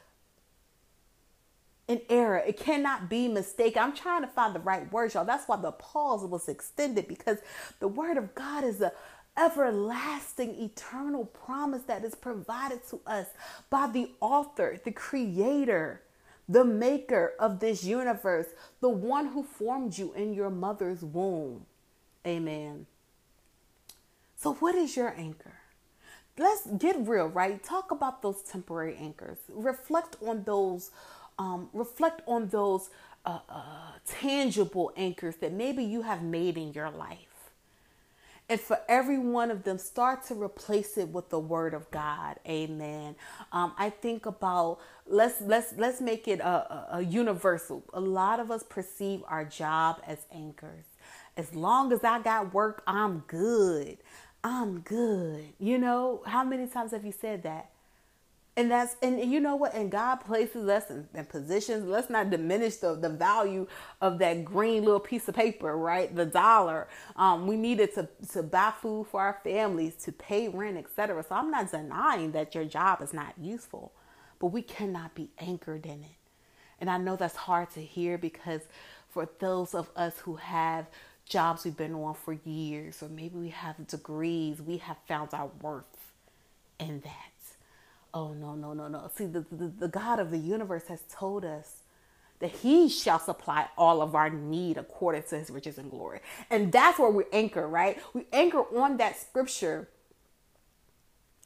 an 1.88 2.02
error. 2.10 2.38
It 2.38 2.58
cannot 2.58 3.10
be 3.10 3.28
mistaken. 3.28 3.82
I'm 3.82 3.96
trying 3.96 4.22
to 4.22 4.28
find 4.28 4.56
the 4.56 4.60
right 4.60 4.92
words, 4.92 5.14
y'all. 5.14 5.26
That's 5.26 5.48
why 5.48 5.58
the 5.58 5.72
pause 5.74 6.26
was 6.26 6.48
extended 6.48 7.08
because 7.08 7.40
the 7.80 7.88
word 7.88 8.18
of 8.18 8.34
God 8.34 8.64
is 8.64 8.82
a 8.82 8.94
everlasting, 9.38 10.56
eternal 10.62 11.26
promise 11.26 11.84
that 11.84 12.04
is 12.04 12.16
provided 12.16 12.82
to 12.90 13.00
us 13.08 13.28
by 13.70 13.88
the 13.88 14.12
author, 14.20 14.80
the 14.84 14.92
creator, 14.92 16.02
the 16.50 16.66
maker 16.66 17.34
of 17.40 17.60
this 17.60 17.84
universe, 17.84 18.48
the 18.82 18.90
one 18.90 19.28
who 19.28 19.44
formed 19.44 19.98
you 19.98 20.14
in 20.14 20.34
your 20.34 20.50
mother's 20.50 21.02
womb. 21.02 21.66
Amen. 22.28 22.86
So, 24.42 24.56
what 24.56 24.74
is 24.74 24.98
your 24.98 25.14
anchor? 25.16 25.54
Let's 26.36 26.66
get 26.66 27.08
real, 27.08 27.28
right? 27.28 27.64
Talk 27.64 27.92
about 27.92 28.24
those 28.24 28.42
temporary 28.42 28.96
anchors. 28.98 29.38
Reflect 29.48 30.16
on 30.26 30.44
those. 30.46 30.90
Um, 31.38 31.70
reflect 31.74 32.24
on 32.26 32.48
those 32.50 32.90
uh, 33.24 33.38
uh, 33.48 33.62
tangible 34.08 34.94
anchors 34.98 35.36
that 35.38 35.54
maybe 35.54 35.84
you 35.84 36.02
have 36.02 36.24
made 36.24 36.58
in 36.58 36.74
your 36.74 36.90
life. 36.90 37.52
And 38.50 38.60
for 38.60 38.80
every 38.90 39.20
one 39.20 39.52
of 39.52 39.64
them, 39.64 39.78
start 39.78 40.26
to 40.26 40.34
replace 40.34 40.98
it 40.98 41.10
with 41.10 41.30
the 41.30 41.40
word 41.40 41.76
of 41.76 41.90
God. 41.92 42.38
Amen. 42.48 43.16
Um, 43.52 43.74
I 43.78 43.92
think 43.92 44.26
about 44.26 44.80
let's 45.06 45.40
let's 45.42 45.74
let's 45.78 46.02
make 46.02 46.28
it 46.28 46.40
a, 46.40 46.48
a, 46.48 46.88
a 46.94 47.02
universal. 47.02 47.84
A 47.94 48.02
lot 48.02 48.40
of 48.40 48.50
us 48.50 48.64
perceive 48.64 49.22
our 49.28 49.46
job 49.46 50.02
as 50.08 50.26
anchors. 50.34 50.86
As 51.38 51.56
long 51.56 51.94
as 51.94 52.04
I 52.04 52.20
got 52.22 52.54
work, 52.54 52.84
I'm 52.86 53.20
good. 53.28 53.98
I'm 54.44 54.80
good. 54.80 55.46
You 55.60 55.78
know, 55.78 56.24
how 56.26 56.44
many 56.44 56.68
times 56.68 56.92
have 56.92 57.06
you 57.06 57.14
said 57.14 57.44
that? 57.44 57.70
And 58.58 58.70
that's 58.70 58.98
and 59.02 59.20
you 59.32 59.40
know 59.40 59.56
what? 59.56 59.74
And 59.74 59.90
God 59.90 60.18
places 60.18 60.68
us 60.68 60.90
in, 60.90 61.08
in, 61.14 61.26
positions. 61.26 61.86
Let's 61.88 62.10
not 62.10 62.30
diminish 62.30 62.78
the, 62.78 62.96
the 62.96 63.10
value 63.10 63.66
of 64.02 64.20
that 64.20 64.44
green 64.44 64.84
little 64.84 65.00
piece 65.00 65.30
of 65.30 65.36
paper, 65.36 65.78
right? 65.78 66.14
The 66.14 66.26
dollar. 66.26 66.88
Um, 67.16 67.48
we 67.48 67.56
needed 67.56 67.94
to 67.96 68.10
to 68.34 68.44
buy 68.44 68.74
food 68.82 69.08
for 69.10 69.22
our 69.22 69.40
families, 69.44 69.96
to 70.04 70.12
pay 70.12 70.50
rent, 70.50 70.78
etc. 70.78 71.24
So 71.24 71.36
I'm 71.36 71.50
not 71.50 71.72
denying 71.72 72.34
that 72.34 72.54
your 72.54 72.66
job 72.66 73.02
is 73.02 73.14
not 73.14 73.36
useful, 73.40 73.94
but 74.40 74.48
we 74.48 74.62
cannot 74.62 75.16
be 75.16 75.30
anchored 75.40 75.86
in 75.86 76.02
it. 76.04 76.18
And 76.80 76.90
I 76.90 76.98
know 76.98 77.16
that's 77.16 77.36
hard 77.38 77.72
to 77.72 77.82
hear 77.82 78.18
because 78.18 78.62
for 79.10 79.30
those 79.40 79.74
of 79.74 79.90
us 79.96 80.20
who 80.20 80.36
have 80.36 80.88
jobs 81.32 81.64
we've 81.64 81.78
been 81.78 81.96
on 81.96 82.14
for 82.14 82.34
years, 82.46 83.02
or 83.02 83.10
maybe 83.10 83.38
we 83.38 83.50
have 83.50 83.88
degrees, 83.88 84.62
we 84.62 84.78
have 84.78 84.98
found 85.08 85.34
our 85.34 85.50
worth 85.62 86.12
in 86.80 87.00
that. 87.02 87.32
Oh, 88.14 88.34
no, 88.34 88.56
no, 88.56 88.74
no, 88.74 88.90
no. 88.90 89.10
See, 89.16 89.26
the, 89.26 89.46
the, 89.50 89.68
the 89.68 89.88
God 89.88 90.20
of 90.20 90.30
the 90.30 90.38
universe 90.38 90.88
has 90.90 91.02
told 91.10 91.46
us 91.46 91.78
that 92.40 92.52
he 92.52 92.90
shall 92.90 93.20
supply 93.20 93.68
all 93.78 94.02
of 94.02 94.16
our 94.16 94.30
need 94.30 94.78
according 94.78 95.24
to 95.24 95.40
his 95.40 95.50
riches 95.50 95.78
and 95.78 95.90
glory. 95.90 96.20
And 96.50 96.72
that's 96.72 97.00
where 97.00 97.10
we 97.10 97.24
anchor, 97.32 97.68
right? 97.68 97.98
We 98.14 98.26
anchor 98.34 98.64
on 98.78 98.98
that 98.98 99.18
scripture. 99.18 99.88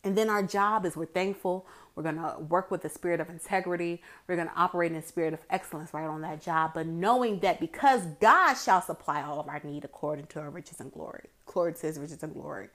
And 0.04 0.18
then 0.18 0.30
our 0.30 0.42
job 0.42 0.86
is 0.86 0.96
we're 0.96 1.06
thankful, 1.06 1.68
we're 1.96 2.04
going 2.04 2.18
to 2.18 2.36
work 2.40 2.72
with 2.72 2.82
the 2.82 2.90
spirit 2.90 3.22
of 3.22 3.30
integrity. 3.30 4.02
We're 4.28 4.36
going 4.36 4.50
to 4.50 4.56
operate 4.56 4.92
in 4.92 5.00
the 5.00 5.08
spirit 5.08 5.34
of 5.34 5.40
excellence 5.50 5.94
right 5.94 6.06
on 6.06 6.22
that 6.22 6.42
job. 6.42 6.72
But 6.74 6.88
knowing 6.88 7.40
that 7.40 7.60
because 7.60 8.06
God 8.20 8.56
shall 8.56 8.82
supply 8.82 9.22
all 9.22 9.40
of 9.40 9.48
our 9.48 9.62
need 9.64 9.86
according 9.86 10.28
to 10.28 10.40
our 10.42 10.50
riches 10.50 10.82
and 10.82 10.92
glory, 10.92 11.30
according 11.48 11.80
to 11.80 11.88
his 11.88 11.98
riches 11.98 12.22
and 12.22 12.34
glory. 12.34 12.68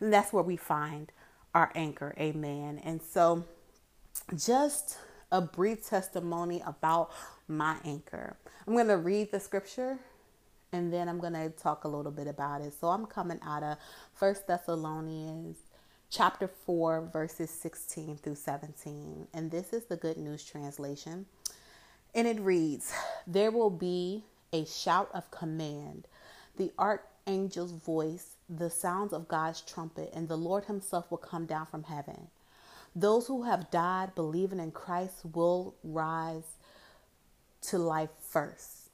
And 0.00 0.12
that's 0.12 0.32
where 0.32 0.42
we 0.42 0.56
find 0.56 1.12
our 1.54 1.70
anchor. 1.74 2.14
Amen. 2.18 2.80
And 2.82 3.02
so 3.02 3.44
just 4.34 4.98
a 5.30 5.42
brief 5.42 5.86
testimony 5.86 6.62
about 6.66 7.10
my 7.46 7.76
anchor. 7.84 8.36
I'm 8.66 8.72
going 8.72 8.88
to 8.88 8.96
read 8.96 9.30
the 9.30 9.40
scripture 9.40 9.98
and 10.72 10.92
then 10.92 11.08
I'm 11.08 11.20
going 11.20 11.34
to 11.34 11.50
talk 11.50 11.84
a 11.84 11.88
little 11.88 12.10
bit 12.10 12.26
about 12.26 12.60
it. 12.60 12.72
So 12.80 12.88
I'm 12.88 13.06
coming 13.06 13.38
out 13.46 13.62
of 13.62 13.76
First 14.14 14.46
Thessalonians 14.46 15.56
chapter 16.14 16.46
4, 16.46 17.08
verses 17.12 17.50
16 17.50 18.18
through 18.18 18.36
17. 18.36 19.26
And 19.34 19.50
this 19.50 19.72
is 19.72 19.86
the 19.86 19.96
Good 19.96 20.16
News 20.16 20.44
Translation. 20.44 21.26
And 22.14 22.28
it 22.28 22.38
reads 22.38 22.92
There 23.26 23.50
will 23.50 23.70
be 23.70 24.22
a 24.52 24.64
shout 24.64 25.10
of 25.12 25.28
command, 25.32 26.06
the 26.56 26.70
archangel's 26.78 27.72
voice, 27.72 28.36
the 28.48 28.70
sounds 28.70 29.12
of 29.12 29.26
God's 29.26 29.62
trumpet, 29.62 30.12
and 30.14 30.28
the 30.28 30.36
Lord 30.36 30.66
Himself 30.66 31.10
will 31.10 31.18
come 31.18 31.46
down 31.46 31.66
from 31.66 31.82
heaven. 31.82 32.28
Those 32.94 33.26
who 33.26 33.42
have 33.42 33.72
died 33.72 34.14
believing 34.14 34.60
in 34.60 34.70
Christ 34.70 35.22
will 35.32 35.74
rise 35.82 36.54
to 37.62 37.78
life 37.78 38.10
first. 38.20 38.90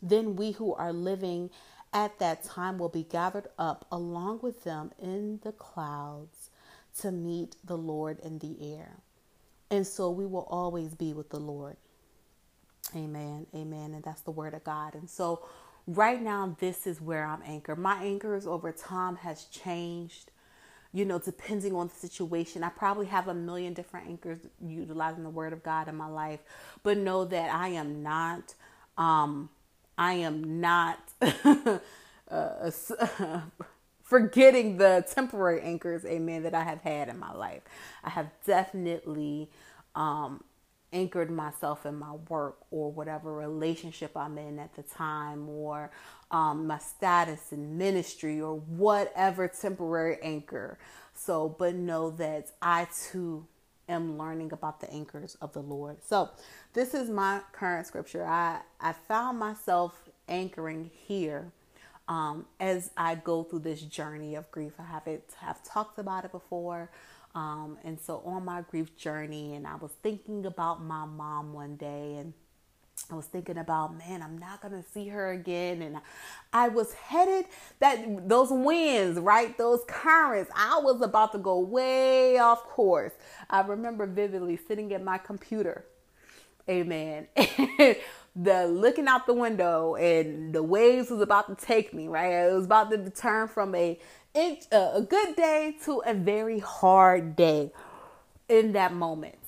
Then 0.00 0.36
we 0.36 0.52
who 0.52 0.72
are 0.72 0.92
living 0.94 1.50
at 1.92 2.18
that 2.18 2.44
time 2.44 2.78
will 2.78 2.88
be 2.88 3.02
gathered 3.02 3.48
up 3.58 3.86
along 3.92 4.40
with 4.42 4.64
them 4.64 4.92
in 4.98 5.40
the 5.42 5.52
clouds 5.52 6.35
to 7.00 7.12
meet 7.12 7.56
the 7.64 7.76
Lord 7.78 8.20
in 8.20 8.38
the 8.40 8.76
air. 8.76 8.98
And 9.70 9.86
so 9.86 10.10
we 10.10 10.26
will 10.26 10.46
always 10.50 10.94
be 10.94 11.12
with 11.14 11.30
the 11.30 11.40
Lord. 11.40 11.76
Amen. 12.96 13.46
Amen. 13.54 13.94
And 13.94 14.04
that's 14.04 14.22
the 14.22 14.30
word 14.32 14.54
of 14.54 14.64
God. 14.64 14.94
And 14.94 15.10
so 15.10 15.44
right 15.86 16.22
now, 16.22 16.56
this 16.60 16.86
is 16.86 17.00
where 17.00 17.26
I'm 17.26 17.42
anchored. 17.46 17.78
My 17.78 18.02
anchors 18.04 18.46
over 18.46 18.72
time 18.72 19.16
has 19.16 19.44
changed, 19.46 20.30
you 20.92 21.04
know, 21.04 21.18
depending 21.18 21.74
on 21.74 21.88
the 21.88 21.94
situation. 21.94 22.64
I 22.64 22.70
probably 22.70 23.06
have 23.06 23.28
a 23.28 23.34
million 23.34 23.74
different 23.74 24.08
anchors 24.08 24.40
utilizing 24.64 25.24
the 25.24 25.30
word 25.30 25.52
of 25.52 25.62
God 25.64 25.88
in 25.88 25.96
my 25.96 26.08
life, 26.08 26.40
but 26.82 26.98
know 26.98 27.24
that 27.26 27.54
I 27.54 27.68
am 27.70 28.02
not, 28.02 28.54
um, 28.98 29.50
I 29.98 30.14
am 30.14 30.60
not 30.60 30.98
forgetting 34.06 34.76
the 34.78 35.04
temporary 35.12 35.60
anchors, 35.60 36.04
amen, 36.04 36.44
that 36.44 36.54
I 36.54 36.62
have 36.62 36.80
had 36.80 37.08
in 37.08 37.18
my 37.18 37.32
life. 37.32 37.62
I 38.04 38.10
have 38.10 38.30
definitely 38.46 39.50
um, 39.96 40.44
anchored 40.92 41.30
myself 41.30 41.84
in 41.84 41.96
my 41.96 42.12
work 42.28 42.58
or 42.70 42.90
whatever 42.92 43.34
relationship 43.34 44.16
I'm 44.16 44.38
in 44.38 44.60
at 44.60 44.74
the 44.76 44.82
time 44.82 45.48
or 45.48 45.90
um, 46.30 46.68
my 46.68 46.78
status 46.78 47.52
in 47.52 47.76
ministry 47.76 48.40
or 48.40 48.54
whatever 48.60 49.48
temporary 49.48 50.18
anchor. 50.22 50.78
So, 51.12 51.48
but 51.58 51.74
know 51.74 52.10
that 52.10 52.52
I 52.62 52.86
too 53.10 53.46
am 53.88 54.16
learning 54.16 54.52
about 54.52 54.80
the 54.80 54.90
anchors 54.92 55.36
of 55.40 55.52
the 55.52 55.62
Lord. 55.62 55.96
So, 56.04 56.30
this 56.74 56.94
is 56.94 57.10
my 57.10 57.40
current 57.52 57.88
scripture. 57.88 58.24
I, 58.24 58.60
I 58.80 58.92
found 58.92 59.38
myself 59.38 60.08
anchoring 60.28 60.90
here 61.06 61.52
um, 62.08 62.46
as 62.60 62.90
I 62.96 63.16
go 63.16 63.42
through 63.42 63.60
this 63.60 63.82
journey 63.82 64.34
of 64.34 64.50
grief. 64.50 64.72
I 64.78 64.84
haven't 64.84 65.24
have 65.40 65.62
talked 65.62 65.98
about 65.98 66.24
it 66.24 66.32
before. 66.32 66.90
Um, 67.34 67.76
and 67.84 68.00
so 68.00 68.22
on 68.24 68.46
my 68.46 68.62
grief 68.62 68.96
journey, 68.96 69.54
and 69.54 69.66
I 69.66 69.76
was 69.76 69.92
thinking 70.02 70.46
about 70.46 70.82
my 70.82 71.04
mom 71.04 71.52
one 71.52 71.76
day, 71.76 72.14
and 72.14 72.32
I 73.10 73.14
was 73.14 73.26
thinking 73.26 73.58
about, 73.58 73.96
man, 73.96 74.22
I'm 74.22 74.38
not 74.38 74.62
gonna 74.62 74.82
see 74.94 75.08
her 75.08 75.32
again, 75.32 75.82
and 75.82 75.98
I 76.52 76.68
was 76.68 76.94
headed 76.94 77.44
that 77.78 78.26
those 78.26 78.50
winds, 78.50 79.20
right, 79.20 79.56
those 79.58 79.80
currents. 79.86 80.50
I 80.56 80.80
was 80.82 81.02
about 81.02 81.32
to 81.32 81.38
go 81.38 81.58
way 81.60 82.38
off 82.38 82.64
course. 82.64 83.12
I 83.50 83.60
remember 83.60 84.06
vividly 84.06 84.58
sitting 84.66 84.94
at 84.94 85.04
my 85.04 85.18
computer, 85.18 85.84
amen, 86.70 87.28
the 88.36 88.66
looking 88.66 89.08
out 89.08 89.26
the 89.26 89.34
window 89.34 89.96
and 89.96 90.54
the 90.54 90.62
waves 90.62 91.10
was 91.10 91.22
about 91.22 91.48
to 91.48 91.66
take 91.66 91.94
me 91.94 92.08
right 92.08 92.32
it 92.32 92.52
was 92.54 92.66
about 92.66 92.90
to 92.90 93.10
turn 93.10 93.48
from 93.48 93.74
a 93.74 93.98
uh, 94.36 94.90
a 94.94 95.02
good 95.02 95.36
day 95.36 95.74
to 95.84 96.02
a 96.06 96.14
very 96.14 96.58
hard 96.60 97.36
day 97.36 97.72
in 98.48 98.72
that 98.72 98.92
moment 98.94 99.38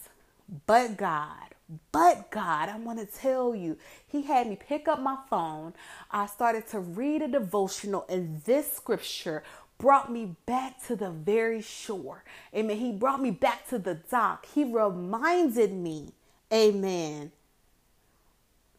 but 0.66 0.96
god 0.96 1.48
But 1.92 2.30
God, 2.30 2.70
I 2.70 2.78
want 2.78 2.98
to 2.98 3.06
tell 3.06 3.54
you, 3.54 3.76
He 4.06 4.22
had 4.22 4.48
me 4.48 4.56
pick 4.56 4.88
up 4.88 5.00
my 5.02 5.18
phone. 5.30 5.74
I 6.10 6.26
started 6.26 6.66
to 6.68 6.80
read 6.80 7.22
a 7.22 7.28
devotional, 7.28 8.06
and 8.08 8.42
this 8.44 8.72
scripture 8.72 9.42
brought 9.78 10.10
me 10.12 10.36
back 10.46 10.84
to 10.86 10.96
the 10.96 11.10
very 11.10 11.62
shore. 11.62 12.24
Amen. 12.54 12.78
He 12.78 12.92
brought 12.92 13.20
me 13.22 13.30
back 13.32 13.68
to 13.68 13.78
the 13.78 13.94
dock. 13.96 14.46
He 14.54 14.64
reminded 14.64 15.72
me, 15.74 16.14
Amen, 16.52 17.32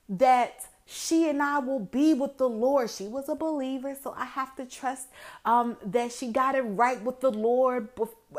that 0.09 0.67
she 0.85 1.29
and 1.29 1.41
I 1.41 1.59
will 1.59 1.79
be 1.81 2.13
with 2.15 2.37
the 2.37 2.49
Lord. 2.49 2.89
She 2.89 3.07
was 3.07 3.29
a 3.29 3.35
believer, 3.35 3.95
so 4.01 4.13
I 4.17 4.25
have 4.25 4.55
to 4.57 4.65
trust 4.65 5.07
um, 5.45 5.77
that 5.85 6.11
she 6.11 6.31
got 6.31 6.55
it 6.55 6.63
right 6.63 7.01
with 7.03 7.21
the 7.21 7.31
Lord 7.31 7.89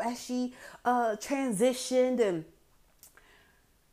as 0.03 0.21
she 0.23 0.53
uh, 0.85 1.15
transitioned 1.17 2.19
and 2.21 2.45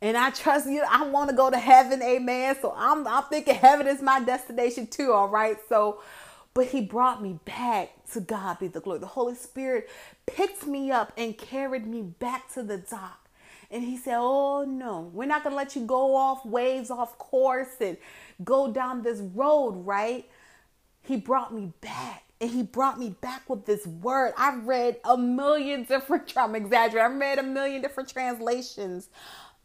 and 0.01 0.17
I 0.17 0.29
trust 0.31 0.69
you. 0.69 0.83
I 0.89 1.03
want 1.07 1.29
to 1.29 1.35
go 1.35 1.49
to 1.49 1.59
heaven, 1.59 2.01
amen. 2.03 2.57
So 2.61 2.73
I'm 2.75 3.07
I'm 3.07 3.23
thinking 3.25 3.55
heaven 3.55 3.87
is 3.87 4.01
my 4.01 4.21
destination 4.23 4.87
too, 4.87 5.13
all 5.13 5.29
right. 5.29 5.57
So, 5.69 6.01
but 6.53 6.67
He 6.67 6.81
brought 6.81 7.21
me 7.23 7.39
back 7.45 7.91
to 8.13 8.21
God 8.21 8.59
be 8.59 8.67
the 8.67 8.81
glory. 8.81 8.99
The 8.99 9.07
Holy 9.07 9.35
Spirit 9.35 9.89
picked 10.25 10.67
me 10.67 10.91
up 10.91 11.13
and 11.17 11.37
carried 11.37 11.87
me 11.87 12.01
back 12.03 12.53
to 12.53 12.63
the 12.63 12.77
dock. 12.77 13.28
And 13.71 13.83
he 13.83 13.97
said, 13.97 14.17
Oh 14.17 14.63
no, 14.63 15.11
we're 15.13 15.25
not 15.27 15.43
gonna 15.43 15.55
let 15.55 15.75
you 15.75 15.85
go 15.85 16.15
off 16.15 16.45
waves, 16.45 16.89
off 16.89 17.17
course, 17.17 17.75
and 17.79 17.97
go 18.43 18.71
down 18.71 19.03
this 19.03 19.19
road, 19.19 19.85
right? 19.85 20.27
He 21.01 21.17
brought 21.17 21.53
me 21.53 21.73
back. 21.81 22.23
And 22.41 22.49
he 22.49 22.63
brought 22.63 22.97
me 22.97 23.09
back 23.09 23.49
with 23.49 23.65
this 23.65 23.85
word. 23.85 24.33
I 24.37 24.55
read 24.55 24.97
a 25.03 25.17
million 25.17 25.83
different, 25.83 26.31
I'm 26.37 26.55
exaggerating, 26.55 27.17
I 27.17 27.17
read 27.17 27.39
a 27.39 27.43
million 27.43 27.81
different 27.81 28.09
translations 28.09 29.09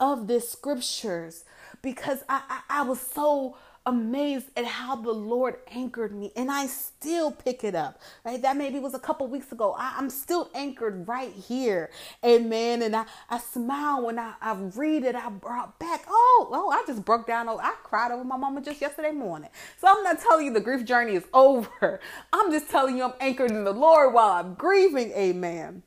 of 0.00 0.26
the 0.26 0.40
scriptures 0.40 1.44
because 1.82 2.24
I, 2.28 2.42
I, 2.48 2.80
I 2.80 2.82
was 2.82 3.00
so 3.00 3.56
amazed 3.86 4.46
at 4.56 4.64
how 4.64 4.96
the 4.96 5.12
Lord 5.12 5.56
anchored 5.70 6.14
me, 6.14 6.32
and 6.36 6.50
I 6.50 6.66
still 6.66 7.30
pick 7.30 7.64
it 7.64 7.74
up. 7.74 8.00
Right, 8.24 8.40
that 8.42 8.56
maybe 8.56 8.78
was 8.78 8.94
a 8.94 8.98
couple 8.98 9.26
weeks 9.26 9.52
ago. 9.52 9.74
I, 9.78 9.98
am 9.98 10.08
still 10.10 10.50
anchored 10.54 11.06
right 11.06 11.32
here, 11.32 11.90
Amen. 12.24 12.82
And 12.82 12.96
I, 12.96 13.04
I 13.28 13.38
smile 13.38 14.06
when 14.06 14.18
I, 14.18 14.34
I 14.40 14.54
read 14.54 15.04
it. 15.04 15.14
I 15.14 15.28
brought 15.28 15.78
back. 15.78 16.04
Oh, 16.08 16.48
oh, 16.52 16.70
I 16.70 16.82
just 16.86 17.04
broke 17.04 17.26
down. 17.26 17.48
Oh, 17.48 17.58
I 17.58 17.74
cried 17.82 18.10
over 18.10 18.24
my 18.24 18.36
mama 18.36 18.62
just 18.62 18.80
yesterday 18.80 19.12
morning. 19.12 19.50
So 19.80 19.88
I'm 19.88 20.02
not 20.02 20.20
telling 20.20 20.46
you 20.46 20.52
the 20.52 20.60
grief 20.60 20.84
journey 20.84 21.14
is 21.14 21.24
over. 21.34 22.00
I'm 22.32 22.50
just 22.50 22.70
telling 22.70 22.96
you 22.96 23.04
I'm 23.04 23.14
anchored 23.20 23.50
in 23.50 23.64
the 23.64 23.72
Lord 23.72 24.14
while 24.14 24.30
I'm 24.30 24.54
grieving, 24.54 25.12
Amen. 25.12 25.82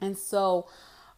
And 0.00 0.16
so, 0.16 0.66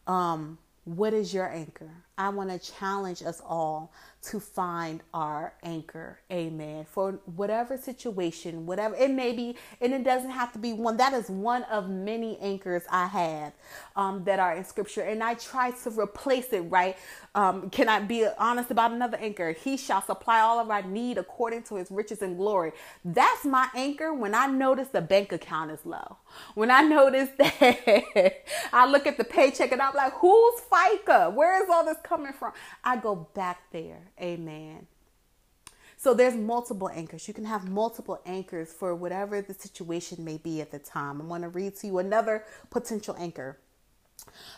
um, 0.07 0.57
what 0.85 1.13
is 1.13 1.33
your 1.33 1.47
anchor? 1.49 1.91
I 2.17 2.29
want 2.29 2.49
to 2.49 2.59
challenge 2.59 3.21
us 3.21 3.41
all 3.45 3.91
to 4.23 4.39
find 4.39 5.01
our 5.13 5.53
anchor. 5.63 6.19
Amen. 6.31 6.85
For 6.89 7.13
whatever 7.25 7.77
situation, 7.77 8.65
whatever 8.65 8.95
it 8.95 9.11
may 9.11 9.33
be, 9.33 9.55
and 9.81 9.93
it 9.93 10.03
doesn't 10.03 10.31
have 10.31 10.51
to 10.53 10.59
be 10.59 10.73
one. 10.73 10.97
That 10.97 11.13
is 11.13 11.29
one 11.29 11.63
of 11.63 11.89
many 11.89 12.37
anchors 12.39 12.83
I 12.89 13.07
have 13.07 13.53
um, 13.95 14.23
that 14.25 14.39
are 14.39 14.55
in 14.55 14.65
scripture. 14.65 15.01
And 15.01 15.23
I 15.23 15.35
try 15.35 15.71
to 15.71 15.89
replace 15.91 16.51
it, 16.53 16.61
right? 16.61 16.97
Um, 17.35 17.69
can 17.69 17.89
I 17.89 17.99
be 18.01 18.27
honest 18.37 18.71
about 18.71 18.91
another 18.91 19.17
anchor? 19.17 19.53
He 19.53 19.77
shall 19.77 20.01
supply 20.01 20.39
all 20.39 20.59
of 20.59 20.69
our 20.69 20.81
need 20.83 21.17
according 21.17 21.63
to 21.63 21.75
his 21.75 21.91
riches 21.91 22.21
and 22.21 22.37
glory. 22.37 22.73
That's 23.05 23.45
my 23.45 23.69
anchor 23.75 24.13
when 24.13 24.35
I 24.35 24.47
notice 24.47 24.89
the 24.89 25.01
bank 25.01 25.31
account 25.31 25.71
is 25.71 25.85
low. 25.85 26.17
When 26.55 26.71
I 26.71 26.81
notice 26.81 27.29
that 27.37 28.43
I 28.73 28.89
look 28.89 29.07
at 29.07 29.17
the 29.17 29.23
paycheck 29.23 29.71
and 29.71 29.81
I'm 29.81 29.93
like, 29.95 30.13
who's 30.13 30.61
FICA? 30.71 31.33
Where 31.33 31.63
is 31.63 31.69
all 31.69 31.85
this 31.85 31.97
coming 32.03 32.33
from? 32.33 32.53
I 32.83 32.97
go 32.97 33.27
back 33.33 33.61
there. 33.71 33.99
Amen. 34.21 34.87
So 35.99 36.13
there's 36.13 36.35
multiple 36.35 36.89
anchors. 36.89 37.27
You 37.27 37.33
can 37.33 37.45
have 37.45 37.69
multiple 37.69 38.21
anchors 38.25 38.71
for 38.71 38.93
whatever 38.93 39.41
the 39.41 39.55
situation 39.55 40.23
may 40.23 40.37
be 40.37 40.61
at 40.61 40.71
the 40.71 40.79
time. 40.79 41.21
I 41.21 41.25
want 41.25 41.43
to 41.43 41.49
read 41.49 41.75
to 41.77 41.87
you 41.87 41.97
another 41.97 42.45
potential 42.69 43.15
anchor. 43.17 43.57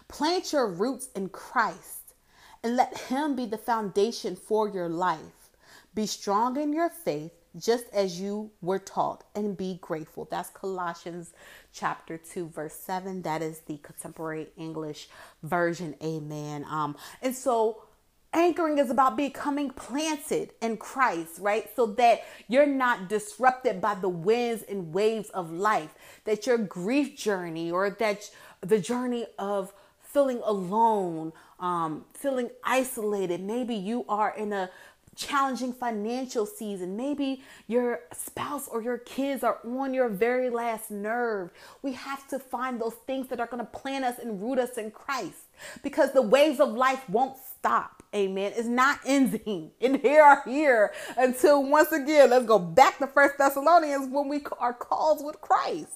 Plant 0.10 0.52
your 0.52 0.68
roots 0.68 1.08
in 1.16 1.30
Christ 1.30 2.14
and 2.62 2.76
let 2.76 2.98
Him 2.98 3.36
be 3.36 3.46
the 3.46 3.58
foundation 3.58 4.36
for 4.36 4.68
your 4.68 4.90
life. 4.90 5.50
Be 5.96 6.06
strong 6.06 6.58
in 6.60 6.74
your 6.74 6.90
faith, 6.90 7.32
just 7.58 7.86
as 7.94 8.20
you 8.20 8.52
were 8.62 8.80
taught, 8.80 9.24
and 9.34 9.58
be 9.58 9.80
grateful. 9.82 10.28
That's 10.30 10.50
Colossians 10.50 11.34
chapter 11.74 12.18
2, 12.18 12.50
verse 12.50 12.74
7. 12.74 13.22
That 13.22 13.42
is 13.42 13.60
the 13.62 13.78
contemporary 13.78 14.50
English 14.58 15.10
version. 15.42 15.96
Amen. 16.04 16.66
Um, 16.70 16.96
and 17.22 17.36
so 17.36 17.84
Anchoring 18.32 18.78
is 18.78 18.92
about 18.92 19.18
becoming 19.18 19.72
planted 19.72 20.54
in 20.62 20.78
Christ, 20.78 21.40
right? 21.40 21.68
So 21.76 21.88
that 21.88 22.22
you're 22.48 22.68
not 22.68 23.10
disrupted 23.10 23.82
by 23.82 23.96
the 23.96 24.10
winds 24.10 24.64
and 24.64 24.94
waves 24.94 25.30
of 25.32 25.52
life, 25.52 25.96
that 26.26 26.46
your 26.46 26.60
grief 26.60 27.18
journey 27.18 27.72
or 27.72 27.90
that 27.90 28.30
the 28.62 28.78
journey 28.78 29.26
of 29.40 29.74
feeling 30.02 30.42
alone, 30.46 31.34
um, 31.60 32.06
feeling 32.14 32.52
isolated. 32.64 33.42
Maybe 33.42 33.74
you 33.74 34.06
are 34.08 34.36
in 34.36 34.54
a 34.54 34.70
challenging 35.16 35.74
financial 35.74 36.46
season. 36.46 36.96
Maybe 36.96 37.42
your 37.68 38.02
spouse 38.14 38.68
or 38.68 38.82
your 38.82 39.00
kids 39.00 39.44
are 39.44 39.58
on 39.66 39.94
your 39.94 40.08
very 40.08 40.52
last 40.52 40.92
nerve. 40.92 41.50
We 41.82 41.94
have 41.94 42.28
to 42.30 42.38
find 42.38 42.80
those 42.80 42.94
things 43.08 43.28
that 43.30 43.40
are 43.40 43.48
going 43.48 43.66
to 43.66 43.72
plant 43.72 44.06
us 44.06 44.20
and 44.20 44.40
root 44.42 44.60
us 44.60 44.78
in 44.78 44.92
Christ 44.92 45.49
because 45.84 46.12
the 46.12 46.22
waves 46.22 46.60
of 46.60 46.74
life 46.74 47.08
won't 47.10 47.38
stop. 47.38 48.04
Amen. 48.16 48.54
It's 48.56 48.68
not 48.68 49.00
ending. 49.06 49.72
And 49.82 49.98
here 49.98 50.24
are 50.24 50.44
here 50.46 50.92
until 51.18 51.64
once 51.64 51.92
again, 51.92 52.32
let's 52.32 52.46
go 52.46 52.60
back 52.60 52.98
to 53.00 53.08
First 53.08 53.38
Thessalonians 53.38 54.12
when 54.12 54.28
we 54.28 54.44
are 54.60 54.74
called 54.74 55.24
with 55.24 55.40
Christ. 55.42 55.94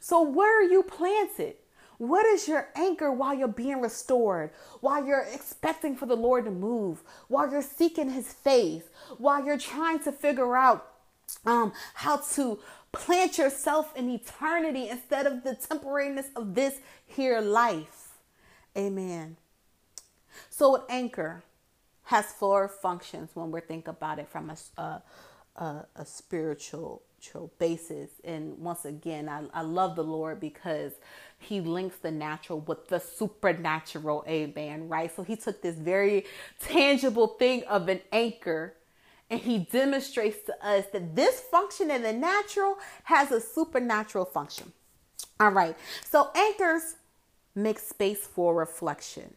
So 0.00 0.22
where 0.22 0.60
are 0.60 0.70
you 0.70 0.82
planted? 0.82 1.56
What 1.98 2.26
is 2.26 2.46
your 2.46 2.68
anchor 2.76 3.10
while 3.10 3.34
you're 3.34 3.48
being 3.48 3.80
restored, 3.80 4.50
while 4.80 5.04
you're 5.04 5.26
expecting 5.34 5.96
for 5.96 6.06
the 6.06 6.16
Lord 6.16 6.44
to 6.44 6.50
move, 6.52 7.02
while 7.26 7.50
you're 7.50 7.60
seeking 7.60 8.10
his 8.10 8.32
face, 8.32 8.84
while 9.18 9.44
you're 9.44 9.58
trying 9.58 9.98
to 10.00 10.12
figure 10.12 10.56
out 10.56 10.92
um, 11.44 11.72
how 11.94 12.18
to 12.18 12.60
plant 12.92 13.36
yourself 13.36 13.94
in 13.96 14.08
eternity 14.08 14.88
instead 14.88 15.26
of 15.26 15.42
the 15.42 15.56
temporariness 15.56 16.26
of 16.36 16.54
this 16.54 16.76
here 17.04 17.40
life? 17.40 17.97
Amen. 18.78 19.36
So, 20.50 20.76
an 20.76 20.82
anchor 20.88 21.42
has 22.04 22.26
four 22.26 22.68
functions 22.68 23.30
when 23.34 23.50
we 23.50 23.60
think 23.60 23.88
about 23.88 24.18
it 24.18 24.28
from 24.28 24.50
a, 24.50 24.80
a, 24.80 25.02
a, 25.56 25.86
a 25.96 26.06
spiritual 26.06 27.02
basis. 27.58 28.10
And 28.24 28.58
once 28.58 28.84
again, 28.84 29.28
I, 29.28 29.42
I 29.52 29.62
love 29.62 29.96
the 29.96 30.04
Lord 30.04 30.40
because 30.40 30.92
he 31.38 31.60
links 31.60 31.96
the 31.96 32.10
natural 32.12 32.60
with 32.60 32.88
the 32.88 33.00
supernatural. 33.00 34.24
Amen. 34.28 34.88
Right? 34.88 35.14
So 35.14 35.24
he 35.24 35.36
took 35.36 35.60
this 35.60 35.76
very 35.76 36.24
tangible 36.60 37.28
thing 37.28 37.64
of 37.64 37.88
an 37.88 38.00
anchor 38.12 38.74
and 39.30 39.40
he 39.40 39.58
demonstrates 39.58 40.46
to 40.46 40.66
us 40.66 40.86
that 40.92 41.14
this 41.14 41.40
function 41.40 41.90
in 41.90 42.02
the 42.02 42.12
natural 42.12 42.78
has 43.04 43.30
a 43.32 43.40
supernatural 43.40 44.24
function. 44.24 44.72
All 45.40 45.50
right. 45.50 45.76
So 46.04 46.30
anchors 46.34 46.96
make 47.62 47.78
space 47.78 48.26
for 48.26 48.54
reflection. 48.54 49.34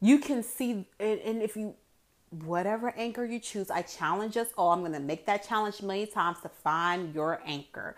You 0.00 0.18
can 0.18 0.42
see, 0.42 0.86
and 0.98 1.42
if 1.42 1.56
you, 1.56 1.74
whatever 2.44 2.92
anchor 2.96 3.24
you 3.24 3.38
choose, 3.38 3.70
I 3.70 3.82
challenge 3.82 4.36
us 4.36 4.48
all. 4.58 4.72
I'm 4.72 4.80
going 4.80 4.92
to 4.92 5.00
make 5.00 5.26
that 5.26 5.46
challenge 5.46 5.82
many 5.82 6.06
times 6.06 6.38
to 6.42 6.48
find 6.48 7.14
your 7.14 7.40
anchor. 7.46 7.96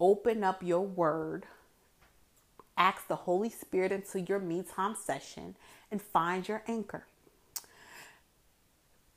Open 0.00 0.44
up 0.44 0.62
your 0.62 0.82
word 0.82 1.46
Ask 2.78 3.08
the 3.08 3.16
Holy 3.16 3.50
Spirit 3.50 3.90
into 3.90 4.20
your 4.20 4.38
me 4.38 4.62
time 4.62 4.94
session 4.94 5.56
and 5.90 6.00
find 6.00 6.46
your 6.46 6.62
anchor. 6.68 7.04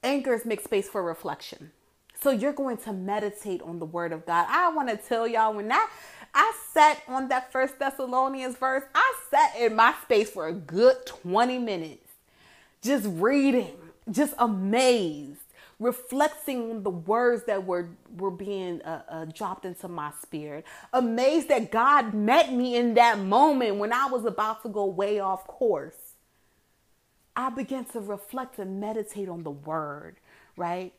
Anchors 0.03 0.45
make 0.45 0.61
space 0.61 0.89
for 0.89 1.03
reflection. 1.03 1.71
So 2.19 2.31
you're 2.31 2.53
going 2.53 2.77
to 2.77 2.93
meditate 2.93 3.61
on 3.61 3.77
the 3.77 3.85
word 3.85 4.13
of 4.13 4.25
God. 4.25 4.47
I 4.49 4.73
want 4.73 4.89
to 4.89 4.97
tell 4.97 5.27
y'all 5.27 5.53
when 5.53 5.67
that 5.67 5.91
I 6.33 6.53
sat 6.73 7.01
on 7.07 7.27
that 7.29 7.51
first 7.51 7.79
Thessalonians 7.79 8.55
verse, 8.55 8.83
I 8.95 9.13
sat 9.29 9.55
in 9.59 9.75
my 9.75 9.93
space 10.03 10.29
for 10.29 10.47
a 10.47 10.53
good 10.53 11.05
20 11.05 11.57
minutes, 11.59 12.09
just 12.81 13.07
reading, 13.07 13.75
just 14.09 14.33
amazed 14.37 15.39
reflecting 15.79 16.69
on 16.69 16.83
the 16.83 16.91
words 16.91 17.45
that 17.45 17.65
were 17.65 17.89
were 18.15 18.29
being 18.29 18.79
uh, 18.83 19.01
uh, 19.09 19.25
dropped 19.25 19.65
into 19.65 19.87
my 19.87 20.11
spirit. 20.21 20.63
Amazed 20.93 21.47
that 21.49 21.71
god 21.71 22.13
met 22.13 22.53
me 22.53 22.75
in 22.75 22.93
that 22.93 23.17
moment 23.17 23.77
when 23.77 23.91
i 23.91 24.05
was 24.05 24.23
about 24.23 24.61
to 24.61 24.69
go 24.69 24.85
way 24.85 25.19
off 25.19 25.47
course. 25.47 25.95
I 27.35 27.49
began 27.49 27.85
to 27.85 27.99
reflect 27.99 28.59
and 28.59 28.79
meditate 28.79 29.27
on 29.27 29.41
the 29.43 29.51
word 29.51 30.17
right? 30.57 30.93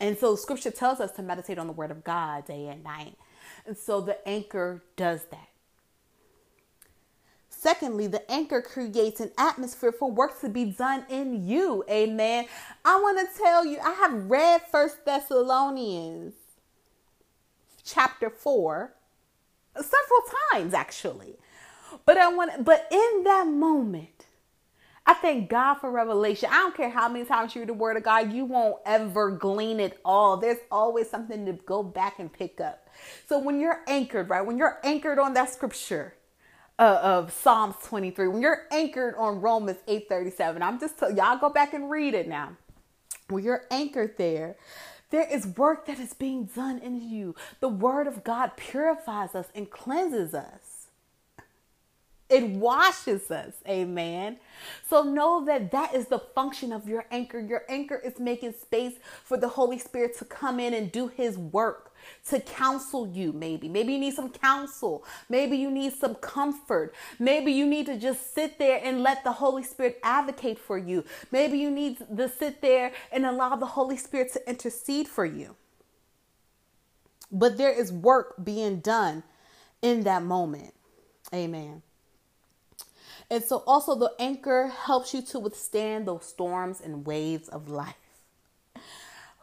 And 0.00 0.16
so 0.16 0.36
scripture 0.36 0.70
tells 0.70 1.00
us 1.00 1.12
to 1.12 1.22
meditate 1.22 1.58
on 1.58 1.66
the 1.66 1.72
word 1.72 1.90
of 1.90 2.04
god 2.04 2.46
day 2.46 2.68
and 2.68 2.82
night 2.82 3.16
and 3.66 3.76
so 3.76 4.00
the 4.00 4.26
anchor 4.28 4.82
does 4.96 5.24
that 5.30 5.48
secondly, 7.66 8.06
the 8.06 8.30
anchor 8.30 8.62
creates 8.62 9.18
an 9.18 9.32
atmosphere 9.36 9.90
for 9.90 10.08
work 10.08 10.40
to 10.40 10.48
be 10.48 10.66
done 10.66 11.04
in 11.10 11.48
you. 11.48 11.82
Amen. 11.90 12.46
I 12.84 13.00
want 13.00 13.18
to 13.18 13.42
tell 13.42 13.66
you, 13.66 13.78
I 13.80 13.92
have 13.92 14.30
read 14.30 14.62
First 14.70 15.04
Thessalonians 15.04 16.34
chapter 17.82 18.30
4 18.30 18.92
several 19.74 20.22
times 20.52 20.74
actually. 20.74 21.34
But 22.04 22.18
I 22.18 22.32
want 22.32 22.64
but 22.64 22.86
in 22.90 23.24
that 23.24 23.48
moment, 23.48 24.26
I 25.04 25.14
thank 25.14 25.48
God 25.48 25.74
for 25.74 25.90
revelation. 25.90 26.48
I 26.52 26.58
don't 26.58 26.76
care 26.76 26.90
how 26.90 27.08
many 27.08 27.24
times 27.24 27.54
you 27.54 27.62
read 27.62 27.68
the 27.68 27.74
word 27.74 27.96
of 27.96 28.04
God, 28.04 28.32
you 28.32 28.44
won't 28.44 28.76
ever 28.86 29.32
glean 29.32 29.80
it 29.80 29.98
all. 30.04 30.36
There's 30.36 30.58
always 30.70 31.10
something 31.10 31.44
to 31.46 31.52
go 31.52 31.82
back 31.82 32.20
and 32.20 32.32
pick 32.32 32.60
up. 32.60 32.85
So 33.28 33.38
when 33.38 33.60
you're 33.60 33.80
anchored, 33.86 34.28
right? 34.28 34.44
When 34.44 34.58
you're 34.58 34.78
anchored 34.82 35.18
on 35.18 35.34
that 35.34 35.52
scripture, 35.52 36.14
uh, 36.78 37.00
of 37.02 37.32
Psalms 37.32 37.76
23, 37.84 38.28
when 38.28 38.42
you're 38.42 38.66
anchored 38.70 39.14
on 39.16 39.40
Romans 39.40 39.78
8:37, 39.88 40.62
I'm 40.62 40.78
just 40.78 40.98
tell 40.98 41.10
y'all 41.10 41.38
go 41.38 41.48
back 41.48 41.72
and 41.72 41.90
read 41.90 42.14
it 42.14 42.28
now. 42.28 42.56
When 43.28 43.42
you're 43.42 43.64
anchored 43.70 44.18
there, 44.18 44.56
there 45.10 45.26
is 45.26 45.46
work 45.46 45.86
that 45.86 45.98
is 45.98 46.12
being 46.14 46.44
done 46.44 46.78
in 46.78 47.00
you. 47.08 47.34
The 47.60 47.68
word 47.68 48.06
of 48.06 48.24
God 48.24 48.52
purifies 48.56 49.34
us 49.34 49.48
and 49.54 49.70
cleanses 49.70 50.34
us. 50.34 50.88
It 52.28 52.44
washes 52.50 53.30
us. 53.30 53.54
Amen. 53.68 54.38
So 54.88 55.04
know 55.04 55.44
that 55.44 55.70
that 55.70 55.94
is 55.94 56.06
the 56.06 56.18
function 56.18 56.72
of 56.72 56.88
your 56.88 57.06
anchor. 57.12 57.38
Your 57.38 57.62
anchor 57.68 57.96
is 57.96 58.18
making 58.18 58.54
space 58.54 58.94
for 59.22 59.36
the 59.36 59.48
Holy 59.48 59.78
Spirit 59.78 60.16
to 60.18 60.24
come 60.24 60.58
in 60.58 60.74
and 60.74 60.90
do 60.90 61.06
his 61.06 61.38
work, 61.38 61.94
to 62.28 62.40
counsel 62.40 63.06
you, 63.08 63.32
maybe. 63.32 63.68
Maybe 63.68 63.92
you 63.92 63.98
need 63.98 64.14
some 64.14 64.30
counsel. 64.30 65.04
Maybe 65.28 65.56
you 65.56 65.70
need 65.70 65.92
some 65.92 66.14
comfort. 66.16 66.94
Maybe 67.18 67.52
you 67.52 67.66
need 67.66 67.86
to 67.86 67.98
just 67.98 68.34
sit 68.34 68.58
there 68.58 68.80
and 68.82 69.02
let 69.02 69.24
the 69.24 69.32
Holy 69.32 69.62
Spirit 69.62 69.98
advocate 70.02 70.58
for 70.58 70.78
you. 70.78 71.04
Maybe 71.30 71.58
you 71.58 71.70
need 71.70 71.98
to 72.16 72.28
sit 72.28 72.60
there 72.60 72.92
and 73.12 73.26
allow 73.26 73.56
the 73.56 73.66
Holy 73.66 73.96
Spirit 73.96 74.32
to 74.32 74.48
intercede 74.48 75.08
for 75.08 75.24
you. 75.24 75.56
But 77.30 77.58
there 77.58 77.72
is 77.72 77.92
work 77.92 78.34
being 78.42 78.80
done 78.80 79.22
in 79.82 80.04
that 80.04 80.22
moment. 80.22 80.74
Amen. 81.34 81.82
And 83.30 83.42
so 83.42 83.64
also 83.66 83.96
the 83.96 84.12
anchor 84.18 84.68
helps 84.68 85.12
you 85.12 85.22
to 85.22 85.40
withstand 85.40 86.06
those 86.06 86.24
storms 86.24 86.80
and 86.80 87.04
waves 87.04 87.48
of 87.48 87.68
life. 87.68 87.94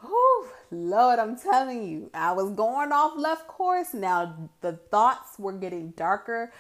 Oh, 0.03 0.52
Lord, 0.73 1.19
I'm 1.19 1.37
telling 1.37 1.87
you, 1.89 2.09
I 2.13 2.31
was 2.31 2.51
going 2.51 2.91
off 2.91 3.13
left 3.15 3.47
course. 3.47 3.93
Now 3.93 4.49
the 4.61 4.73
thoughts 4.73 5.39
were 5.39 5.53
getting 5.53 5.91
darker 5.91 6.51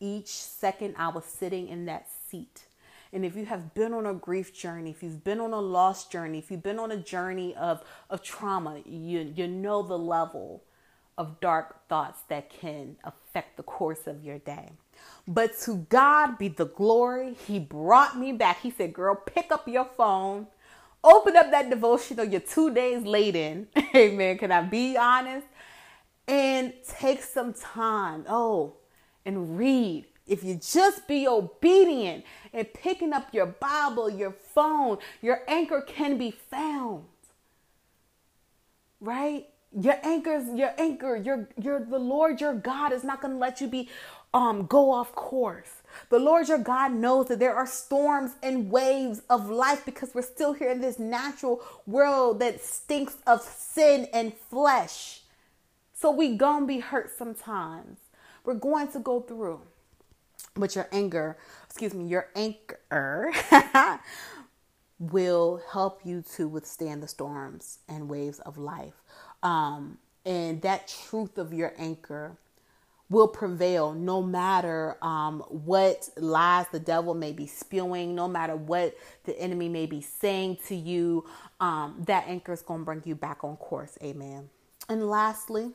each 0.00 0.28
second 0.28 0.94
I 0.98 1.08
was 1.08 1.24
sitting 1.24 1.68
in 1.68 1.86
that 1.86 2.08
seat. 2.28 2.64
And 3.12 3.24
if 3.24 3.36
you 3.36 3.44
have 3.46 3.74
been 3.74 3.92
on 3.92 4.06
a 4.06 4.14
grief 4.14 4.54
journey, 4.54 4.90
if 4.90 5.02
you've 5.02 5.22
been 5.22 5.40
on 5.40 5.52
a 5.52 5.60
loss 5.60 6.08
journey, 6.08 6.38
if 6.38 6.50
you've 6.50 6.62
been 6.62 6.78
on 6.78 6.90
a 6.90 6.96
journey 6.96 7.54
of, 7.54 7.82
of 8.10 8.22
trauma, 8.22 8.80
you, 8.84 9.32
you 9.36 9.46
know 9.46 9.82
the 9.82 9.98
level 9.98 10.64
of 11.18 11.40
dark 11.40 11.86
thoughts 11.88 12.20
that 12.28 12.50
can 12.50 12.96
affect 13.04 13.56
the 13.56 13.62
course 13.62 14.06
of 14.06 14.24
your 14.24 14.38
day. 14.38 14.72
But 15.28 15.58
to 15.60 15.86
God 15.88 16.38
be 16.38 16.48
the 16.48 16.66
glory. 16.66 17.34
He 17.46 17.58
brought 17.58 18.18
me 18.18 18.32
back. 18.32 18.60
He 18.60 18.70
said, 18.70 18.92
Girl, 18.92 19.14
pick 19.14 19.52
up 19.52 19.68
your 19.68 19.84
phone, 19.84 20.46
open 21.04 21.36
up 21.36 21.50
that 21.50 21.70
devotional 21.70 22.24
you're 22.24 22.40
two 22.40 22.72
days 22.72 23.04
late 23.04 23.36
in. 23.36 23.68
Amen. 23.94 24.38
Can 24.38 24.52
I 24.52 24.62
be 24.62 24.96
honest? 24.96 25.46
And 26.28 26.72
take 26.98 27.22
some 27.22 27.52
time. 27.52 28.24
Oh, 28.28 28.76
and 29.24 29.58
read. 29.58 30.06
If 30.26 30.44
you 30.44 30.54
just 30.54 31.08
be 31.08 31.26
obedient 31.26 32.24
and 32.52 32.72
picking 32.72 33.12
up 33.12 33.34
your 33.34 33.46
Bible, 33.46 34.08
your 34.08 34.30
phone, 34.30 34.98
your 35.20 35.42
anchor 35.48 35.82
can 35.82 36.16
be 36.16 36.30
found. 36.30 37.04
Right? 39.00 39.48
Your 39.76 39.96
anchors, 40.04 40.44
your 40.54 40.72
anchor, 40.78 41.16
your 41.16 41.48
your 41.60 41.80
the 41.84 41.98
Lord 41.98 42.40
your 42.40 42.54
God 42.54 42.92
is 42.92 43.02
not 43.02 43.20
going 43.20 43.34
to 43.34 43.38
let 43.38 43.60
you 43.60 43.66
be 43.66 43.88
um, 44.32 44.66
go 44.66 44.92
off 44.92 45.14
course. 45.14 45.81
The 46.10 46.18
Lord 46.18 46.48
your 46.48 46.58
God 46.58 46.92
knows 46.92 47.28
that 47.28 47.38
there 47.38 47.54
are 47.54 47.66
storms 47.66 48.32
and 48.42 48.70
waves 48.70 49.22
of 49.30 49.48
life 49.48 49.84
because 49.84 50.14
we're 50.14 50.22
still 50.22 50.52
here 50.52 50.70
in 50.70 50.80
this 50.80 50.98
natural 50.98 51.62
world 51.86 52.40
that 52.40 52.62
stinks 52.62 53.16
of 53.26 53.42
sin 53.42 54.08
and 54.12 54.34
flesh. 54.34 55.22
So 55.94 56.10
we 56.10 56.36
gonna 56.36 56.66
be 56.66 56.80
hurt 56.80 57.16
sometimes. 57.16 57.98
We're 58.44 58.54
going 58.54 58.88
to 58.88 58.98
go 58.98 59.20
through. 59.20 59.60
But 60.54 60.74
your 60.74 60.88
anger, 60.92 61.38
excuse 61.66 61.94
me, 61.94 62.06
your 62.06 62.28
anchor 62.34 63.32
will 64.98 65.62
help 65.72 66.00
you 66.04 66.22
to 66.36 66.48
withstand 66.48 67.02
the 67.02 67.08
storms 67.08 67.78
and 67.88 68.08
waves 68.08 68.40
of 68.40 68.58
life. 68.58 68.94
Um, 69.42 69.98
and 70.24 70.60
that 70.62 70.88
truth 70.88 71.38
of 71.38 71.52
your 71.52 71.72
anchor 71.78 72.36
will 73.12 73.28
prevail 73.28 73.92
no 73.92 74.22
matter 74.22 74.96
um, 75.02 75.40
what 75.48 76.08
lies 76.16 76.66
the 76.72 76.80
devil 76.80 77.14
may 77.14 77.32
be 77.32 77.46
spewing, 77.46 78.14
no 78.14 78.26
matter 78.26 78.56
what 78.56 78.96
the 79.24 79.38
enemy 79.38 79.68
may 79.68 79.86
be 79.86 80.00
saying 80.00 80.58
to 80.66 80.74
you. 80.74 81.24
Um, 81.60 82.02
that 82.06 82.26
anchor 82.26 82.52
is 82.52 82.62
going 82.62 82.80
to 82.80 82.84
bring 82.84 83.02
you 83.04 83.14
back 83.14 83.44
on 83.44 83.56
course. 83.56 83.98
Amen. 84.02 84.48
And 84.88 85.08
lastly, 85.08 85.72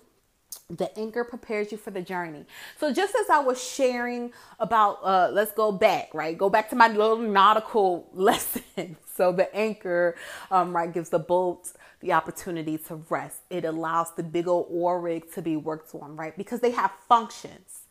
the 0.69 0.97
anchor 0.97 1.23
prepares 1.23 1.71
you 1.71 1.78
for 1.78 1.91
the 1.91 2.02
journey. 2.02 2.45
So 2.80 2.91
just 2.91 3.15
as 3.15 3.30
I 3.30 3.39
was 3.39 3.63
sharing 3.63 4.34
about, 4.60 5.00
uh, 5.04 5.30
let's 5.32 5.52
go 5.52 5.71
back, 5.71 6.13
right? 6.13 6.38
Go 6.38 6.50
back 6.50 6.69
to 6.71 6.76
my 6.76 6.88
little 6.89 7.17
nautical 7.17 8.10
lesson. 8.13 8.97
So 9.17 9.32
the 9.32 9.53
anchor, 9.56 10.15
um, 10.51 10.75
right, 10.75 10.93
gives 10.93 11.10
the 11.10 11.19
boat 11.19 11.71
the 11.99 12.13
opportunity 12.13 12.77
to 12.77 12.95
rest. 13.10 13.39
It 13.49 13.65
allows 13.65 14.13
the 14.15 14.23
big 14.23 14.47
old 14.47 14.67
oil 14.71 14.99
rig 14.99 15.32
to 15.34 15.41
be 15.41 15.58
worked 15.58 15.93
on, 15.95 16.15
right? 16.15 16.38
Because 16.38 16.60
they 16.60 16.71
have 16.71 16.91
functions. 17.10 17.82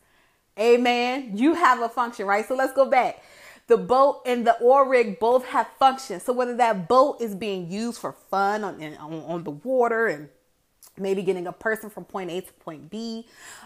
Amen. 0.57 1.33
You 1.35 1.53
have 1.53 1.81
a 1.81 1.89
function, 1.89 2.25
right? 2.25 2.47
So 2.47 2.55
let's 2.55 2.73
go 2.73 2.89
back. 2.89 3.21
The 3.67 3.77
boat 3.77 4.21
and 4.25 4.47
the 4.47 4.57
oil 4.63 4.85
rig 4.85 5.19
both 5.19 5.45
have 5.47 5.67
functions. 5.77 6.23
So 6.23 6.31
whether 6.31 6.55
that 6.55 6.87
boat 6.87 7.21
is 7.21 7.35
being 7.35 7.69
used 7.69 7.99
for 7.99 8.13
fun 8.13 8.63
on, 8.63 8.81
on, 8.81 9.13
on 9.13 9.43
the 9.43 9.51
water 9.51 10.07
and 10.07 10.29
maybe 10.99 11.21
getting 11.21 11.47
a 11.47 11.51
person 11.51 11.89
from 11.89 12.05
point 12.05 12.31
A 12.31 12.41
to 12.41 12.53
point 12.53 12.89
B, 12.89 13.25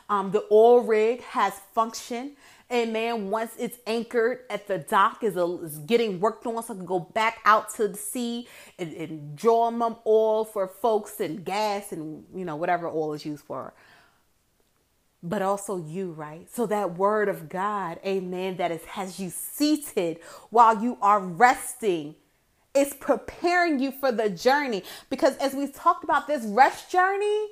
um, 0.10 0.32
the 0.32 0.46
oil 0.52 0.82
rig 0.82 1.22
has 1.24 1.54
function 1.74 2.36
Amen. 2.72 3.30
Once 3.30 3.52
it's 3.60 3.78
anchored 3.86 4.46
at 4.50 4.65
the 4.65 4.78
dock, 4.78 5.24
is, 5.24 5.36
a, 5.36 5.44
is 5.62 5.78
getting 5.80 6.22
worked 6.22 6.46
on, 6.46 6.63
so 6.63 6.74
I 6.74 6.78
can 6.78 6.86
go 6.86 7.00
back 7.00 7.39
out 7.44 7.70
to 7.76 7.89
the 7.89 7.98
sea 7.98 8.48
and, 8.80 8.94
and 8.94 9.36
draw 9.36 9.70
them 9.70 9.98
oil 10.08 10.46
for 10.46 10.67
folks 10.67 11.20
and 11.20 11.44
gas 11.44 11.91
and 11.91 12.24
you 12.34 12.46
know 12.46 12.56
whatever 12.56 12.88
oil 12.88 13.13
is 13.13 13.26
used 13.26 13.44
for. 13.44 13.74
But 15.22 15.41
also 15.41 15.86
you, 15.86 16.13
right? 16.13 16.50
So 16.50 16.65
that 16.67 16.98
word 16.98 17.28
of 17.28 17.50
God, 17.50 18.00
Amen, 18.06 18.56
that 18.56 18.72
is 18.72 18.86
has 18.86 19.20
you 19.20 19.30
seated 19.30 20.20
while 20.50 20.82
you 20.82 20.98
are 21.02 21.20
resting. 21.20 22.15
It's 22.73 22.93
preparing 22.93 23.79
you 23.79 23.91
for 23.91 24.12
the 24.12 24.29
journey 24.29 24.84
because 25.10 25.36
as 25.38 25.53
we 25.53 25.67
talked 25.67 26.03
about 26.03 26.27
this 26.27 26.45
rest 26.45 26.91
journey 26.91 27.47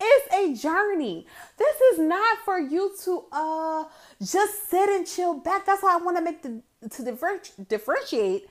it's 0.00 0.34
a 0.34 0.60
journey. 0.60 1.26
This 1.56 1.80
is 1.92 1.98
not 2.00 2.38
for 2.44 2.58
you 2.58 2.92
to 3.04 3.24
uh 3.32 3.84
just 4.22 4.68
sit 4.68 4.88
and 4.88 5.06
chill 5.06 5.34
back. 5.34 5.66
That's 5.66 5.82
why 5.82 5.94
I 5.94 5.98
want 5.98 6.16
to 6.16 6.22
make 6.22 6.42
the 6.42 6.62
to 6.90 7.02
differentiate 7.68 8.48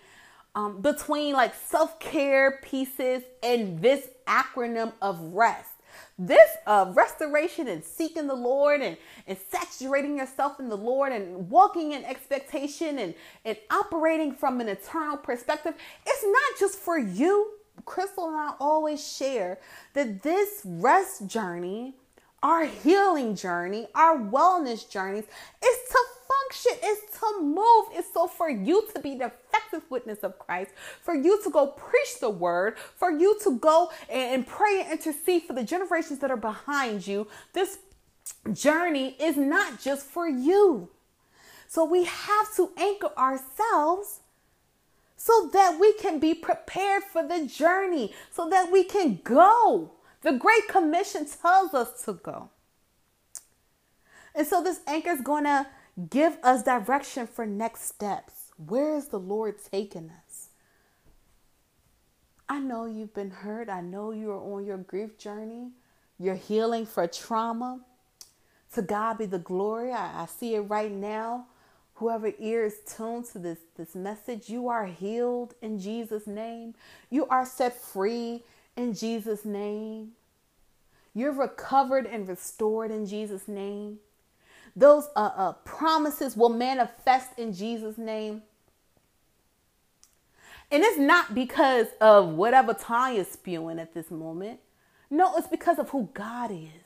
um, 0.55 0.81
between 0.81 1.33
like 1.33 1.53
self 1.55 1.99
care 1.99 2.59
pieces 2.63 3.23
and 3.41 3.81
this 3.81 4.07
acronym 4.27 4.93
of 5.01 5.19
rest. 5.33 5.72
This 6.17 6.49
uh, 6.67 6.91
restoration 6.93 7.67
and 7.67 7.84
seeking 7.84 8.28
the 8.28 8.36
Lord 8.36 8.82
and, 8.82 8.97
and 9.28 9.38
saturating 9.49 10.17
yourself 10.17 10.60
in 10.60 10.69
the 10.69 10.78
Lord 10.78 11.12
and 11.12 11.49
walking 11.49 11.93
in 11.93 12.06
expectation 12.06 12.99
and, 12.99 13.15
and 13.43 13.58
operating 13.71 14.34
from 14.34 14.62
an 14.62 14.69
eternal 14.69 15.17
perspective, 15.17 15.73
it's 16.06 16.23
not 16.23 16.60
just 16.60 16.78
for 16.78 16.97
you. 16.99 17.52
Crystal 17.86 18.28
and 18.28 18.38
I 18.38 18.54
always 18.60 19.06
share 19.06 19.58
that 19.93 20.21
this 20.21 20.62
rest 20.63 21.26
journey, 21.26 21.95
our 22.43 22.65
healing 22.65 23.36
journey, 23.36 23.88
our 23.95 24.17
wellness 24.17 24.88
journeys 24.88 25.23
is 25.23 25.78
to 25.89 25.99
function, 26.43 26.71
is 26.84 26.97
to 27.19 27.41
move, 27.41 27.86
is 27.95 28.06
so 28.13 28.27
for 28.27 28.49
you 28.49 28.88
to 28.93 28.99
be 28.99 29.15
the 29.15 29.25
effective 29.25 29.84
witness 29.89 30.19
of 30.19 30.38
Christ, 30.39 30.71
for 31.01 31.15
you 31.15 31.41
to 31.43 31.49
go 31.49 31.67
preach 31.67 32.19
the 32.19 32.29
word, 32.29 32.77
for 32.77 33.12
you 33.12 33.38
to 33.43 33.58
go 33.58 33.91
and 34.10 34.45
pray 34.45 34.82
and 34.82 34.91
intercede 34.91 35.43
for 35.43 35.53
the 35.53 35.63
generations 35.63 36.19
that 36.19 36.32
are 36.32 36.38
behind 36.38 37.06
you. 37.08 37.27
This 37.53 37.79
journey 38.51 39.15
is 39.19 39.38
not 39.38 39.82
just 39.82 40.06
for 40.06 40.27
you. 40.27 40.89
So 41.67 41.84
we 41.84 42.06
have 42.06 42.56
to 42.56 42.71
anchor 42.77 43.10
ourselves 43.17 44.19
so 45.17 45.49
that 45.53 45.79
we 45.79 45.93
can 45.93 46.19
be 46.19 46.34
prepared 46.34 47.03
for 47.03 47.25
the 47.25 47.45
journey, 47.47 48.13
so 48.32 48.49
that 48.49 48.71
we 48.71 48.84
can 48.84 49.19
go. 49.23 49.91
The 50.21 50.34
Great 50.34 50.67
Commission 50.67 51.25
tells 51.25 51.73
us 51.73 52.03
to 52.03 52.13
go. 52.13 52.49
And 54.36 54.45
so 54.45 54.62
this 54.62 54.82
anchor 54.88 55.12
is 55.12 55.21
going 55.21 55.45
to 55.45 55.67
give 56.10 56.38
us 56.43 56.63
direction 56.63 57.27
for 57.27 57.45
next 57.45 57.84
steps. 57.84 58.51
Where 58.58 58.95
is 58.95 59.08
the 59.08 59.19
Lord 59.19 59.56
taking 59.71 60.10
us? 60.10 60.49
I 62.49 62.60
know 62.60 62.86
you've 62.86 63.13
been 63.13 63.32
hurt. 63.32 63.69
I 63.69 63.82
know 63.82 64.12
you're 64.12 64.38
on 64.38 64.65
your 64.65 64.77
grief 64.77 65.17
journey. 65.17 65.71
You're 66.19 66.36
healing 66.36 66.86
for 66.86 67.08
trauma. 67.08 67.82
To 68.75 68.82
God 68.82 69.17
be 69.17 69.25
the 69.25 69.39
glory. 69.39 69.91
I, 69.91 70.23
I 70.23 70.25
see 70.25 70.56
it 70.56 70.62
right 70.62 70.91
now. 70.91 71.45
Whoever 71.95 72.32
ear 72.39 72.65
is 72.65 72.77
tuned 72.86 73.25
to 73.25 73.39
this, 73.39 73.60
this 73.77 73.95
message, 73.95 74.49
you 74.49 74.67
are 74.67 74.86
healed 74.88 75.53
in 75.62 75.79
Jesus' 75.79 76.25
name. 76.27 76.73
You 77.10 77.27
are 77.27 77.45
set 77.45 77.79
free 77.79 78.43
in 78.75 78.93
Jesus' 78.93 79.45
name. 79.45 80.13
You're 81.13 81.34
recovered 81.34 82.08
and 82.08 82.27
restored 82.27 82.89
in 82.89 83.06
Jesus' 83.06 83.47
name. 83.47 83.99
Those 84.75 85.07
uh, 85.15 85.31
uh, 85.36 85.51
promises 85.65 86.36
will 86.36 86.49
manifest 86.49 87.29
in 87.38 87.53
Jesus' 87.53 87.97
name. 87.97 88.41
And 90.71 90.83
it's 90.83 90.97
not 90.97 91.36
because 91.36 91.88
of 92.01 92.29
whatever 92.29 92.73
Tanya's 92.73 93.27
spewing 93.27 93.77
at 93.77 93.93
this 93.93 94.09
moment. 94.09 94.59
No, 95.12 95.36
it's 95.38 95.47
because 95.47 95.77
of 95.77 95.89
who 95.89 96.09
God 96.13 96.49
is. 96.49 96.83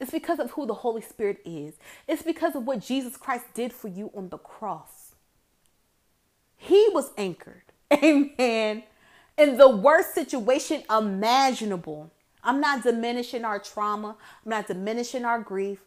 It's 0.00 0.10
because 0.10 0.40
of 0.40 0.52
who 0.52 0.66
the 0.66 0.74
Holy 0.74 1.02
Spirit 1.02 1.40
is. 1.44 1.74
It's 2.08 2.22
because 2.22 2.56
of 2.56 2.66
what 2.66 2.80
Jesus 2.80 3.16
Christ 3.16 3.46
did 3.54 3.72
for 3.72 3.88
you 3.88 4.10
on 4.16 4.28
the 4.28 4.38
cross. 4.38 5.14
He 6.56 6.88
was 6.92 7.12
anchored. 7.16 7.62
Amen. 7.92 8.82
In 9.36 9.56
the 9.56 9.68
worst 9.68 10.14
situation 10.14 10.82
imaginable. 10.90 12.10
I'm 12.42 12.60
not 12.60 12.82
diminishing 12.82 13.44
our 13.44 13.60
trauma. 13.60 14.16
I'm 14.44 14.50
not 14.50 14.66
diminishing 14.66 15.24
our 15.24 15.40
grief. 15.40 15.78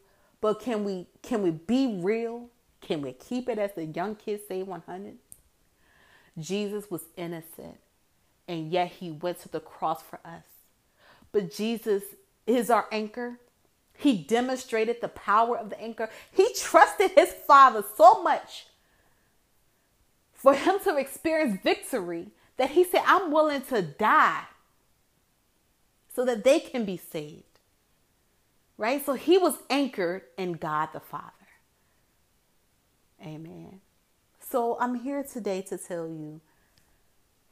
But 0.42 0.60
can 0.60 0.84
we 0.84 1.08
can 1.22 1.44
we 1.44 1.52
be 1.52 2.00
real? 2.02 2.50
Can 2.82 3.02
we 3.02 3.14
keep 3.14 3.48
it 3.48 3.60
as 3.60 3.74
the 3.74 3.86
young 3.86 4.16
kids 4.16 4.44
say 4.48 4.64
100? 4.64 5.18
Jesus 6.40 6.90
was 6.90 7.04
innocent 7.16 7.78
and 8.48 8.72
yet 8.72 8.88
he 8.88 9.12
went 9.12 9.40
to 9.42 9.50
the 9.50 9.60
cross 9.60 10.02
for 10.02 10.20
us. 10.26 10.44
But 11.32 11.54
Jesus 11.54 12.04
is 12.48 12.70
our 12.70 12.88
anchor. 12.92 13.38
He 13.98 14.18
demonstrated 14.18 15.00
the 15.00 15.10
power 15.10 15.58
of 15.58 15.70
the 15.70 15.80
anchor. 15.80 16.10
He 16.32 16.54
trusted 16.56 17.12
his 17.12 17.32
father 17.32 17.84
so 17.96 18.24
much 18.24 18.66
for 20.34 20.56
him 20.56 20.80
to 20.84 20.98
experience 20.98 21.62
victory 21.64 22.30
that 22.58 22.72
he 22.72 22.84
said, 22.84 23.04
I'm 23.06 23.32
willing 23.32 23.62
to 23.64 23.82
die 23.82 24.46
so 26.14 26.26
that 26.26 26.44
they 26.44 26.60
can 26.60 26.84
be 26.84 26.98
saved. 26.98 27.51
Right? 28.82 29.06
So 29.06 29.14
he 29.14 29.38
was 29.38 29.60
anchored 29.70 30.24
in 30.40 30.54
God 30.54 30.90
the 30.92 31.00
Father. 31.00 31.32
Amen. 33.22 33.80
So 34.40 34.76
I'm 34.80 34.96
here 34.96 35.22
today 35.22 35.62
to 35.70 35.78
tell 35.78 36.08
you 36.08 36.42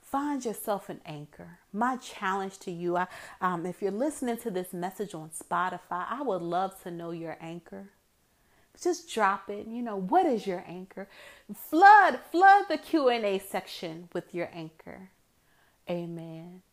find 0.01 0.43
yourself 0.43 0.89
an 0.89 1.01
anchor. 1.05 1.59
My 1.71 1.97
challenge 1.97 2.57
to 2.61 2.71
you, 2.71 2.97
I, 2.97 3.05
um, 3.41 3.67
if 3.67 3.79
you're 3.79 3.91
listening 3.91 4.37
to 4.37 4.49
this 4.49 4.73
message 4.73 5.13
on 5.13 5.29
Spotify, 5.29 6.07
I 6.09 6.23
would 6.23 6.41
love 6.41 6.81
to 6.81 6.89
know 6.89 7.11
your 7.11 7.37
anchor. 7.39 7.91
Just 8.81 9.13
drop 9.13 9.51
it. 9.51 9.67
You 9.67 9.83
know, 9.83 9.97
what 9.97 10.25
is 10.25 10.47
your 10.47 10.63
anchor? 10.67 11.07
Flood, 11.53 12.21
flood 12.31 12.65
the 12.69 12.79
Q&A 12.79 13.37
section 13.37 14.09
with 14.13 14.33
your 14.33 14.49
anchor. 14.51 15.11
Amen. 15.87 16.63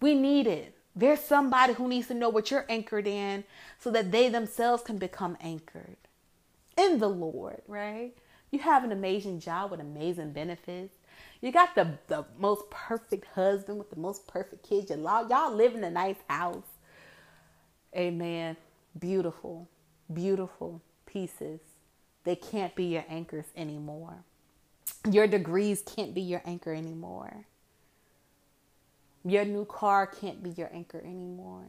We 0.00 0.14
need 0.14 0.46
it. 0.46 0.77
There's 0.96 1.20
somebody 1.20 1.74
who 1.74 1.88
needs 1.88 2.08
to 2.08 2.14
know 2.14 2.28
what 2.28 2.50
you're 2.50 2.66
anchored 2.68 3.06
in 3.06 3.44
so 3.78 3.90
that 3.92 4.10
they 4.10 4.28
themselves 4.28 4.82
can 4.82 4.98
become 4.98 5.36
anchored 5.40 5.96
in 6.76 6.98
the 6.98 7.08
Lord, 7.08 7.62
right? 7.68 8.12
You 8.50 8.60
have 8.60 8.84
an 8.84 8.92
amazing 8.92 9.40
job 9.40 9.70
with 9.70 9.80
amazing 9.80 10.32
benefits. 10.32 10.94
You 11.40 11.52
got 11.52 11.74
the, 11.74 11.98
the 12.08 12.24
most 12.38 12.68
perfect 12.70 13.26
husband 13.34 13.78
with 13.78 13.90
the 13.90 13.96
most 14.00 14.26
perfect 14.26 14.68
kids. 14.68 14.90
Y'all, 14.90 15.28
y'all 15.28 15.54
live 15.54 15.74
in 15.74 15.84
a 15.84 15.90
nice 15.90 16.16
house. 16.28 16.66
Amen. 17.96 18.56
Beautiful, 18.98 19.68
beautiful 20.12 20.82
pieces. 21.06 21.60
They 22.24 22.36
can't 22.36 22.74
be 22.74 22.84
your 22.84 23.04
anchors 23.08 23.46
anymore. 23.56 24.24
Your 25.10 25.26
degrees 25.26 25.82
can't 25.82 26.14
be 26.14 26.20
your 26.20 26.42
anchor 26.44 26.72
anymore. 26.72 27.44
Your 29.24 29.44
new 29.44 29.64
car 29.64 30.06
can't 30.06 30.42
be 30.42 30.50
your 30.50 30.70
anchor 30.72 31.00
anymore. 31.00 31.66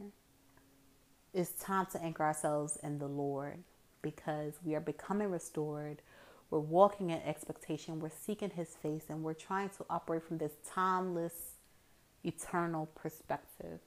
It's 1.34 1.52
time 1.62 1.86
to 1.92 2.02
anchor 2.02 2.24
ourselves 2.24 2.78
in 2.82 2.98
the 2.98 3.08
Lord 3.08 3.58
because 4.02 4.54
we 4.64 4.74
are 4.74 4.80
becoming 4.80 5.30
restored 5.30 6.02
we're 6.50 6.58
walking 6.58 7.10
in 7.10 7.20
expectation. 7.22 8.00
We're 8.00 8.10
seeking 8.10 8.50
His 8.50 8.74
face 8.74 9.04
and 9.08 9.22
we're 9.22 9.34
trying 9.34 9.70
to 9.70 9.86
operate 9.88 10.24
from 10.24 10.38
this 10.38 10.52
timeless, 10.68 11.52
eternal 12.24 12.86
perspective. 12.86 13.78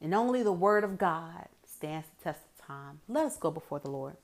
And 0.00 0.12
only 0.12 0.42
the 0.42 0.52
Word 0.52 0.82
of 0.82 0.98
God 0.98 1.46
stands 1.64 2.08
the 2.18 2.24
test 2.24 2.40
of 2.40 2.66
time. 2.66 3.00
Let 3.08 3.26
us 3.26 3.36
go 3.36 3.50
before 3.50 3.78
the 3.78 3.90
Lord. 3.90 4.16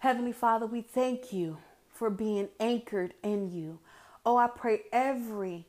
Heavenly 0.00 0.32
Father, 0.32 0.66
we 0.66 0.82
thank 0.82 1.32
you 1.32 1.58
for 1.88 2.10
being 2.10 2.48
anchored 2.58 3.14
in 3.22 3.52
you. 3.52 3.78
Oh, 4.26 4.36
I 4.36 4.48
pray 4.48 4.80
every 4.92 5.66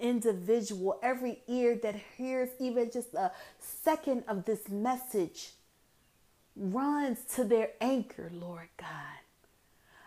individual, 0.00 0.98
every 1.02 1.42
ear 1.48 1.78
that 1.82 1.96
hears 2.16 2.50
even 2.60 2.90
just 2.90 3.14
a 3.14 3.32
second 3.58 4.24
of 4.28 4.44
this 4.44 4.68
message 4.68 5.50
runs 6.56 7.18
to 7.34 7.44
their 7.44 7.70
anchor, 7.80 8.30
Lord 8.32 8.68
God. 8.76 8.88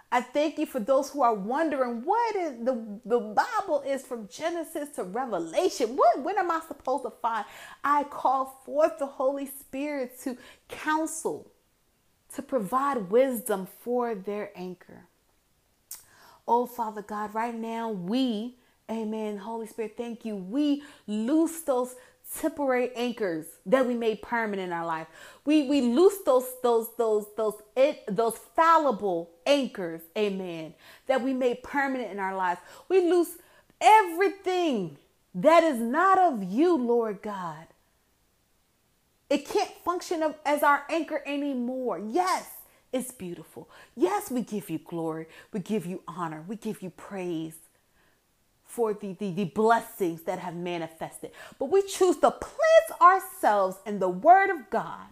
I 0.09 0.21
thank 0.21 0.57
you 0.57 0.65
for 0.65 0.79
those 0.79 1.09
who 1.09 1.21
are 1.21 1.33
wondering 1.33 2.03
what 2.05 2.35
is 2.35 2.53
the, 2.63 2.81
the 3.05 3.19
Bible 3.19 3.81
is 3.85 4.05
from 4.05 4.29
Genesis 4.29 4.89
to 4.95 5.03
Revelation. 5.03 5.97
What 5.97 6.23
when 6.23 6.37
am 6.37 6.49
I 6.49 6.61
supposed 6.65 7.03
to 7.03 7.09
find? 7.09 7.45
I 7.83 8.05
call 8.05 8.61
forth 8.65 8.99
the 8.99 9.05
Holy 9.05 9.47
Spirit 9.47 10.17
to 10.21 10.37
counsel, 10.69 11.51
to 12.35 12.41
provide 12.41 13.09
wisdom 13.11 13.67
for 13.81 14.15
their 14.15 14.51
anchor. 14.55 15.03
Oh 16.47 16.65
Father 16.65 17.01
God, 17.01 17.35
right 17.35 17.55
now 17.55 17.89
we, 17.91 18.55
Amen. 18.91 19.37
Holy 19.37 19.67
Spirit, 19.67 19.95
thank 19.97 20.25
you. 20.25 20.35
We 20.35 20.83
loose 21.07 21.61
those 21.61 21.95
temporary 22.39 22.91
anchors 22.95 23.45
that 23.65 23.85
we 23.87 23.95
made 23.95 24.21
permanent 24.21 24.67
in 24.67 24.73
our 24.73 24.85
life. 24.85 25.07
We 25.45 25.67
we 25.67 25.81
loose 25.81 26.19
those 26.25 26.45
those 26.63 26.89
those 26.97 27.27
those 27.37 27.55
it, 27.75 28.03
those 28.09 28.37
fallible 28.55 29.31
anchors, 29.45 30.01
amen, 30.17 30.73
that 31.07 31.21
we 31.23 31.33
made 31.33 31.63
permanent 31.63 32.11
in 32.11 32.19
our 32.19 32.35
lives. 32.35 32.61
We 32.89 33.01
lose 33.01 33.37
everything 33.81 34.97
that 35.35 35.63
is 35.63 35.79
not 35.79 36.19
of 36.19 36.43
you, 36.43 36.77
Lord 36.77 37.21
God. 37.21 37.67
It 39.29 39.45
can't 39.47 39.71
function 39.85 40.23
as 40.45 40.63
our 40.63 40.83
anchor 40.89 41.21
anymore. 41.25 41.99
Yes, 41.99 42.49
it's 42.93 43.11
beautiful. 43.11 43.69
Yes, 43.95 44.31
we 44.31 44.41
give 44.41 44.69
you 44.69 44.79
glory. 44.79 45.27
We 45.53 45.59
give 45.61 45.85
you 45.85 46.03
honor. 46.07 46.45
We 46.47 46.55
give 46.55 46.81
you 46.81 46.91
praise 46.91 47.55
for 48.77 48.93
the, 48.93 49.13
the, 49.13 49.31
the 49.31 49.45
blessings 49.45 50.21
that 50.21 50.37
have 50.37 50.55
manifested. 50.55 51.31
But 51.57 51.71
we 51.71 51.81
choose 51.81 52.17
to 52.17 52.29
plant 52.29 53.01
ourselves 53.01 53.77
in 53.87 53.97
the 53.97 54.07
Word 54.07 54.51
of 54.51 54.69
God 54.69 55.07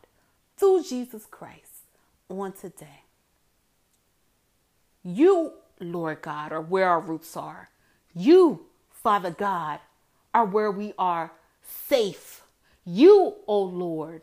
through 0.56 0.84
Jesus 0.84 1.26
Christ 1.26 1.88
on 2.30 2.52
today. 2.52 3.02
You, 5.02 5.54
Lord 5.80 6.22
God, 6.22 6.52
are 6.52 6.62
where 6.62 6.88
our 6.88 7.00
roots 7.00 7.36
are. 7.36 7.70
You, 8.14 8.68
Father 8.92 9.32
God, 9.32 9.80
are 10.32 10.46
where 10.46 10.70
we 10.70 10.94
are 11.00 11.32
safe. 11.64 12.44
You, 12.86 13.18
O 13.20 13.36
oh 13.48 13.64
Lord, 13.64 14.22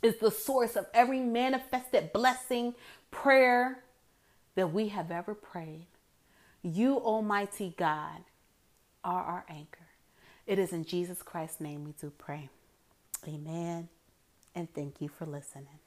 is 0.00 0.16
the 0.16 0.30
source 0.30 0.76
of 0.76 0.86
every 0.94 1.20
manifested 1.20 2.10
blessing, 2.14 2.74
prayer 3.10 3.84
that 4.54 4.72
we 4.72 4.88
have 4.88 5.10
ever 5.10 5.34
prayed. 5.34 5.88
You, 6.62 6.96
Almighty 6.96 7.74
God, 7.76 8.22
are 9.04 9.22
our 9.22 9.44
anchor. 9.48 9.86
It 10.46 10.58
is 10.58 10.72
in 10.72 10.84
Jesus 10.84 11.22
Christ's 11.22 11.60
name 11.60 11.84
we 11.84 11.92
do 11.92 12.12
pray. 12.18 12.48
Amen. 13.26 13.88
And 14.54 14.72
thank 14.74 15.00
you 15.00 15.08
for 15.08 15.26
listening. 15.26 15.78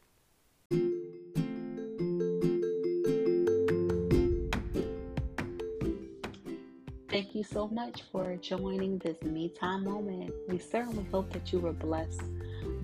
Thank 7.10 7.36
you 7.36 7.44
so 7.44 7.68
much 7.68 8.04
for 8.12 8.36
joining 8.38 8.98
this 8.98 9.22
me 9.22 9.50
time 9.50 9.84
moment. 9.84 10.34
We 10.50 10.58
certainly 10.58 11.06
hope 11.12 11.32
that 11.34 11.54
you 11.54 11.60
were 11.60 11.74
blessed 11.74 12.24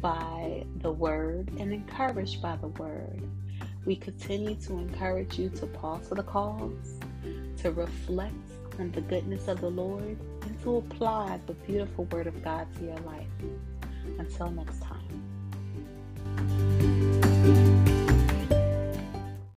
by 0.01 0.65
the 0.81 0.91
word 0.91 1.49
and 1.57 1.73
encouraged 1.73 2.41
by 2.41 2.55
the 2.57 2.67
word. 2.67 3.23
We 3.85 3.95
continue 3.95 4.55
to 4.55 4.73
encourage 4.73 5.39
you 5.39 5.49
to 5.49 5.65
pause 5.65 6.09
for 6.09 6.15
the 6.15 6.23
cause, 6.23 6.99
to 7.61 7.71
reflect 7.71 8.35
the 8.87 9.01
goodness 9.01 9.47
of 9.49 9.59
the 9.59 9.69
Lord 9.69 10.17
and 10.41 10.63
to 10.63 10.77
apply 10.77 11.39
the 11.45 11.53
beautiful 11.53 12.05
Word 12.05 12.27
of 12.27 12.41
God 12.43 12.65
to 12.77 12.85
your 12.85 12.99
life. 12.99 13.27
Until 14.17 14.49
next 14.51 14.81
time. 14.81 14.99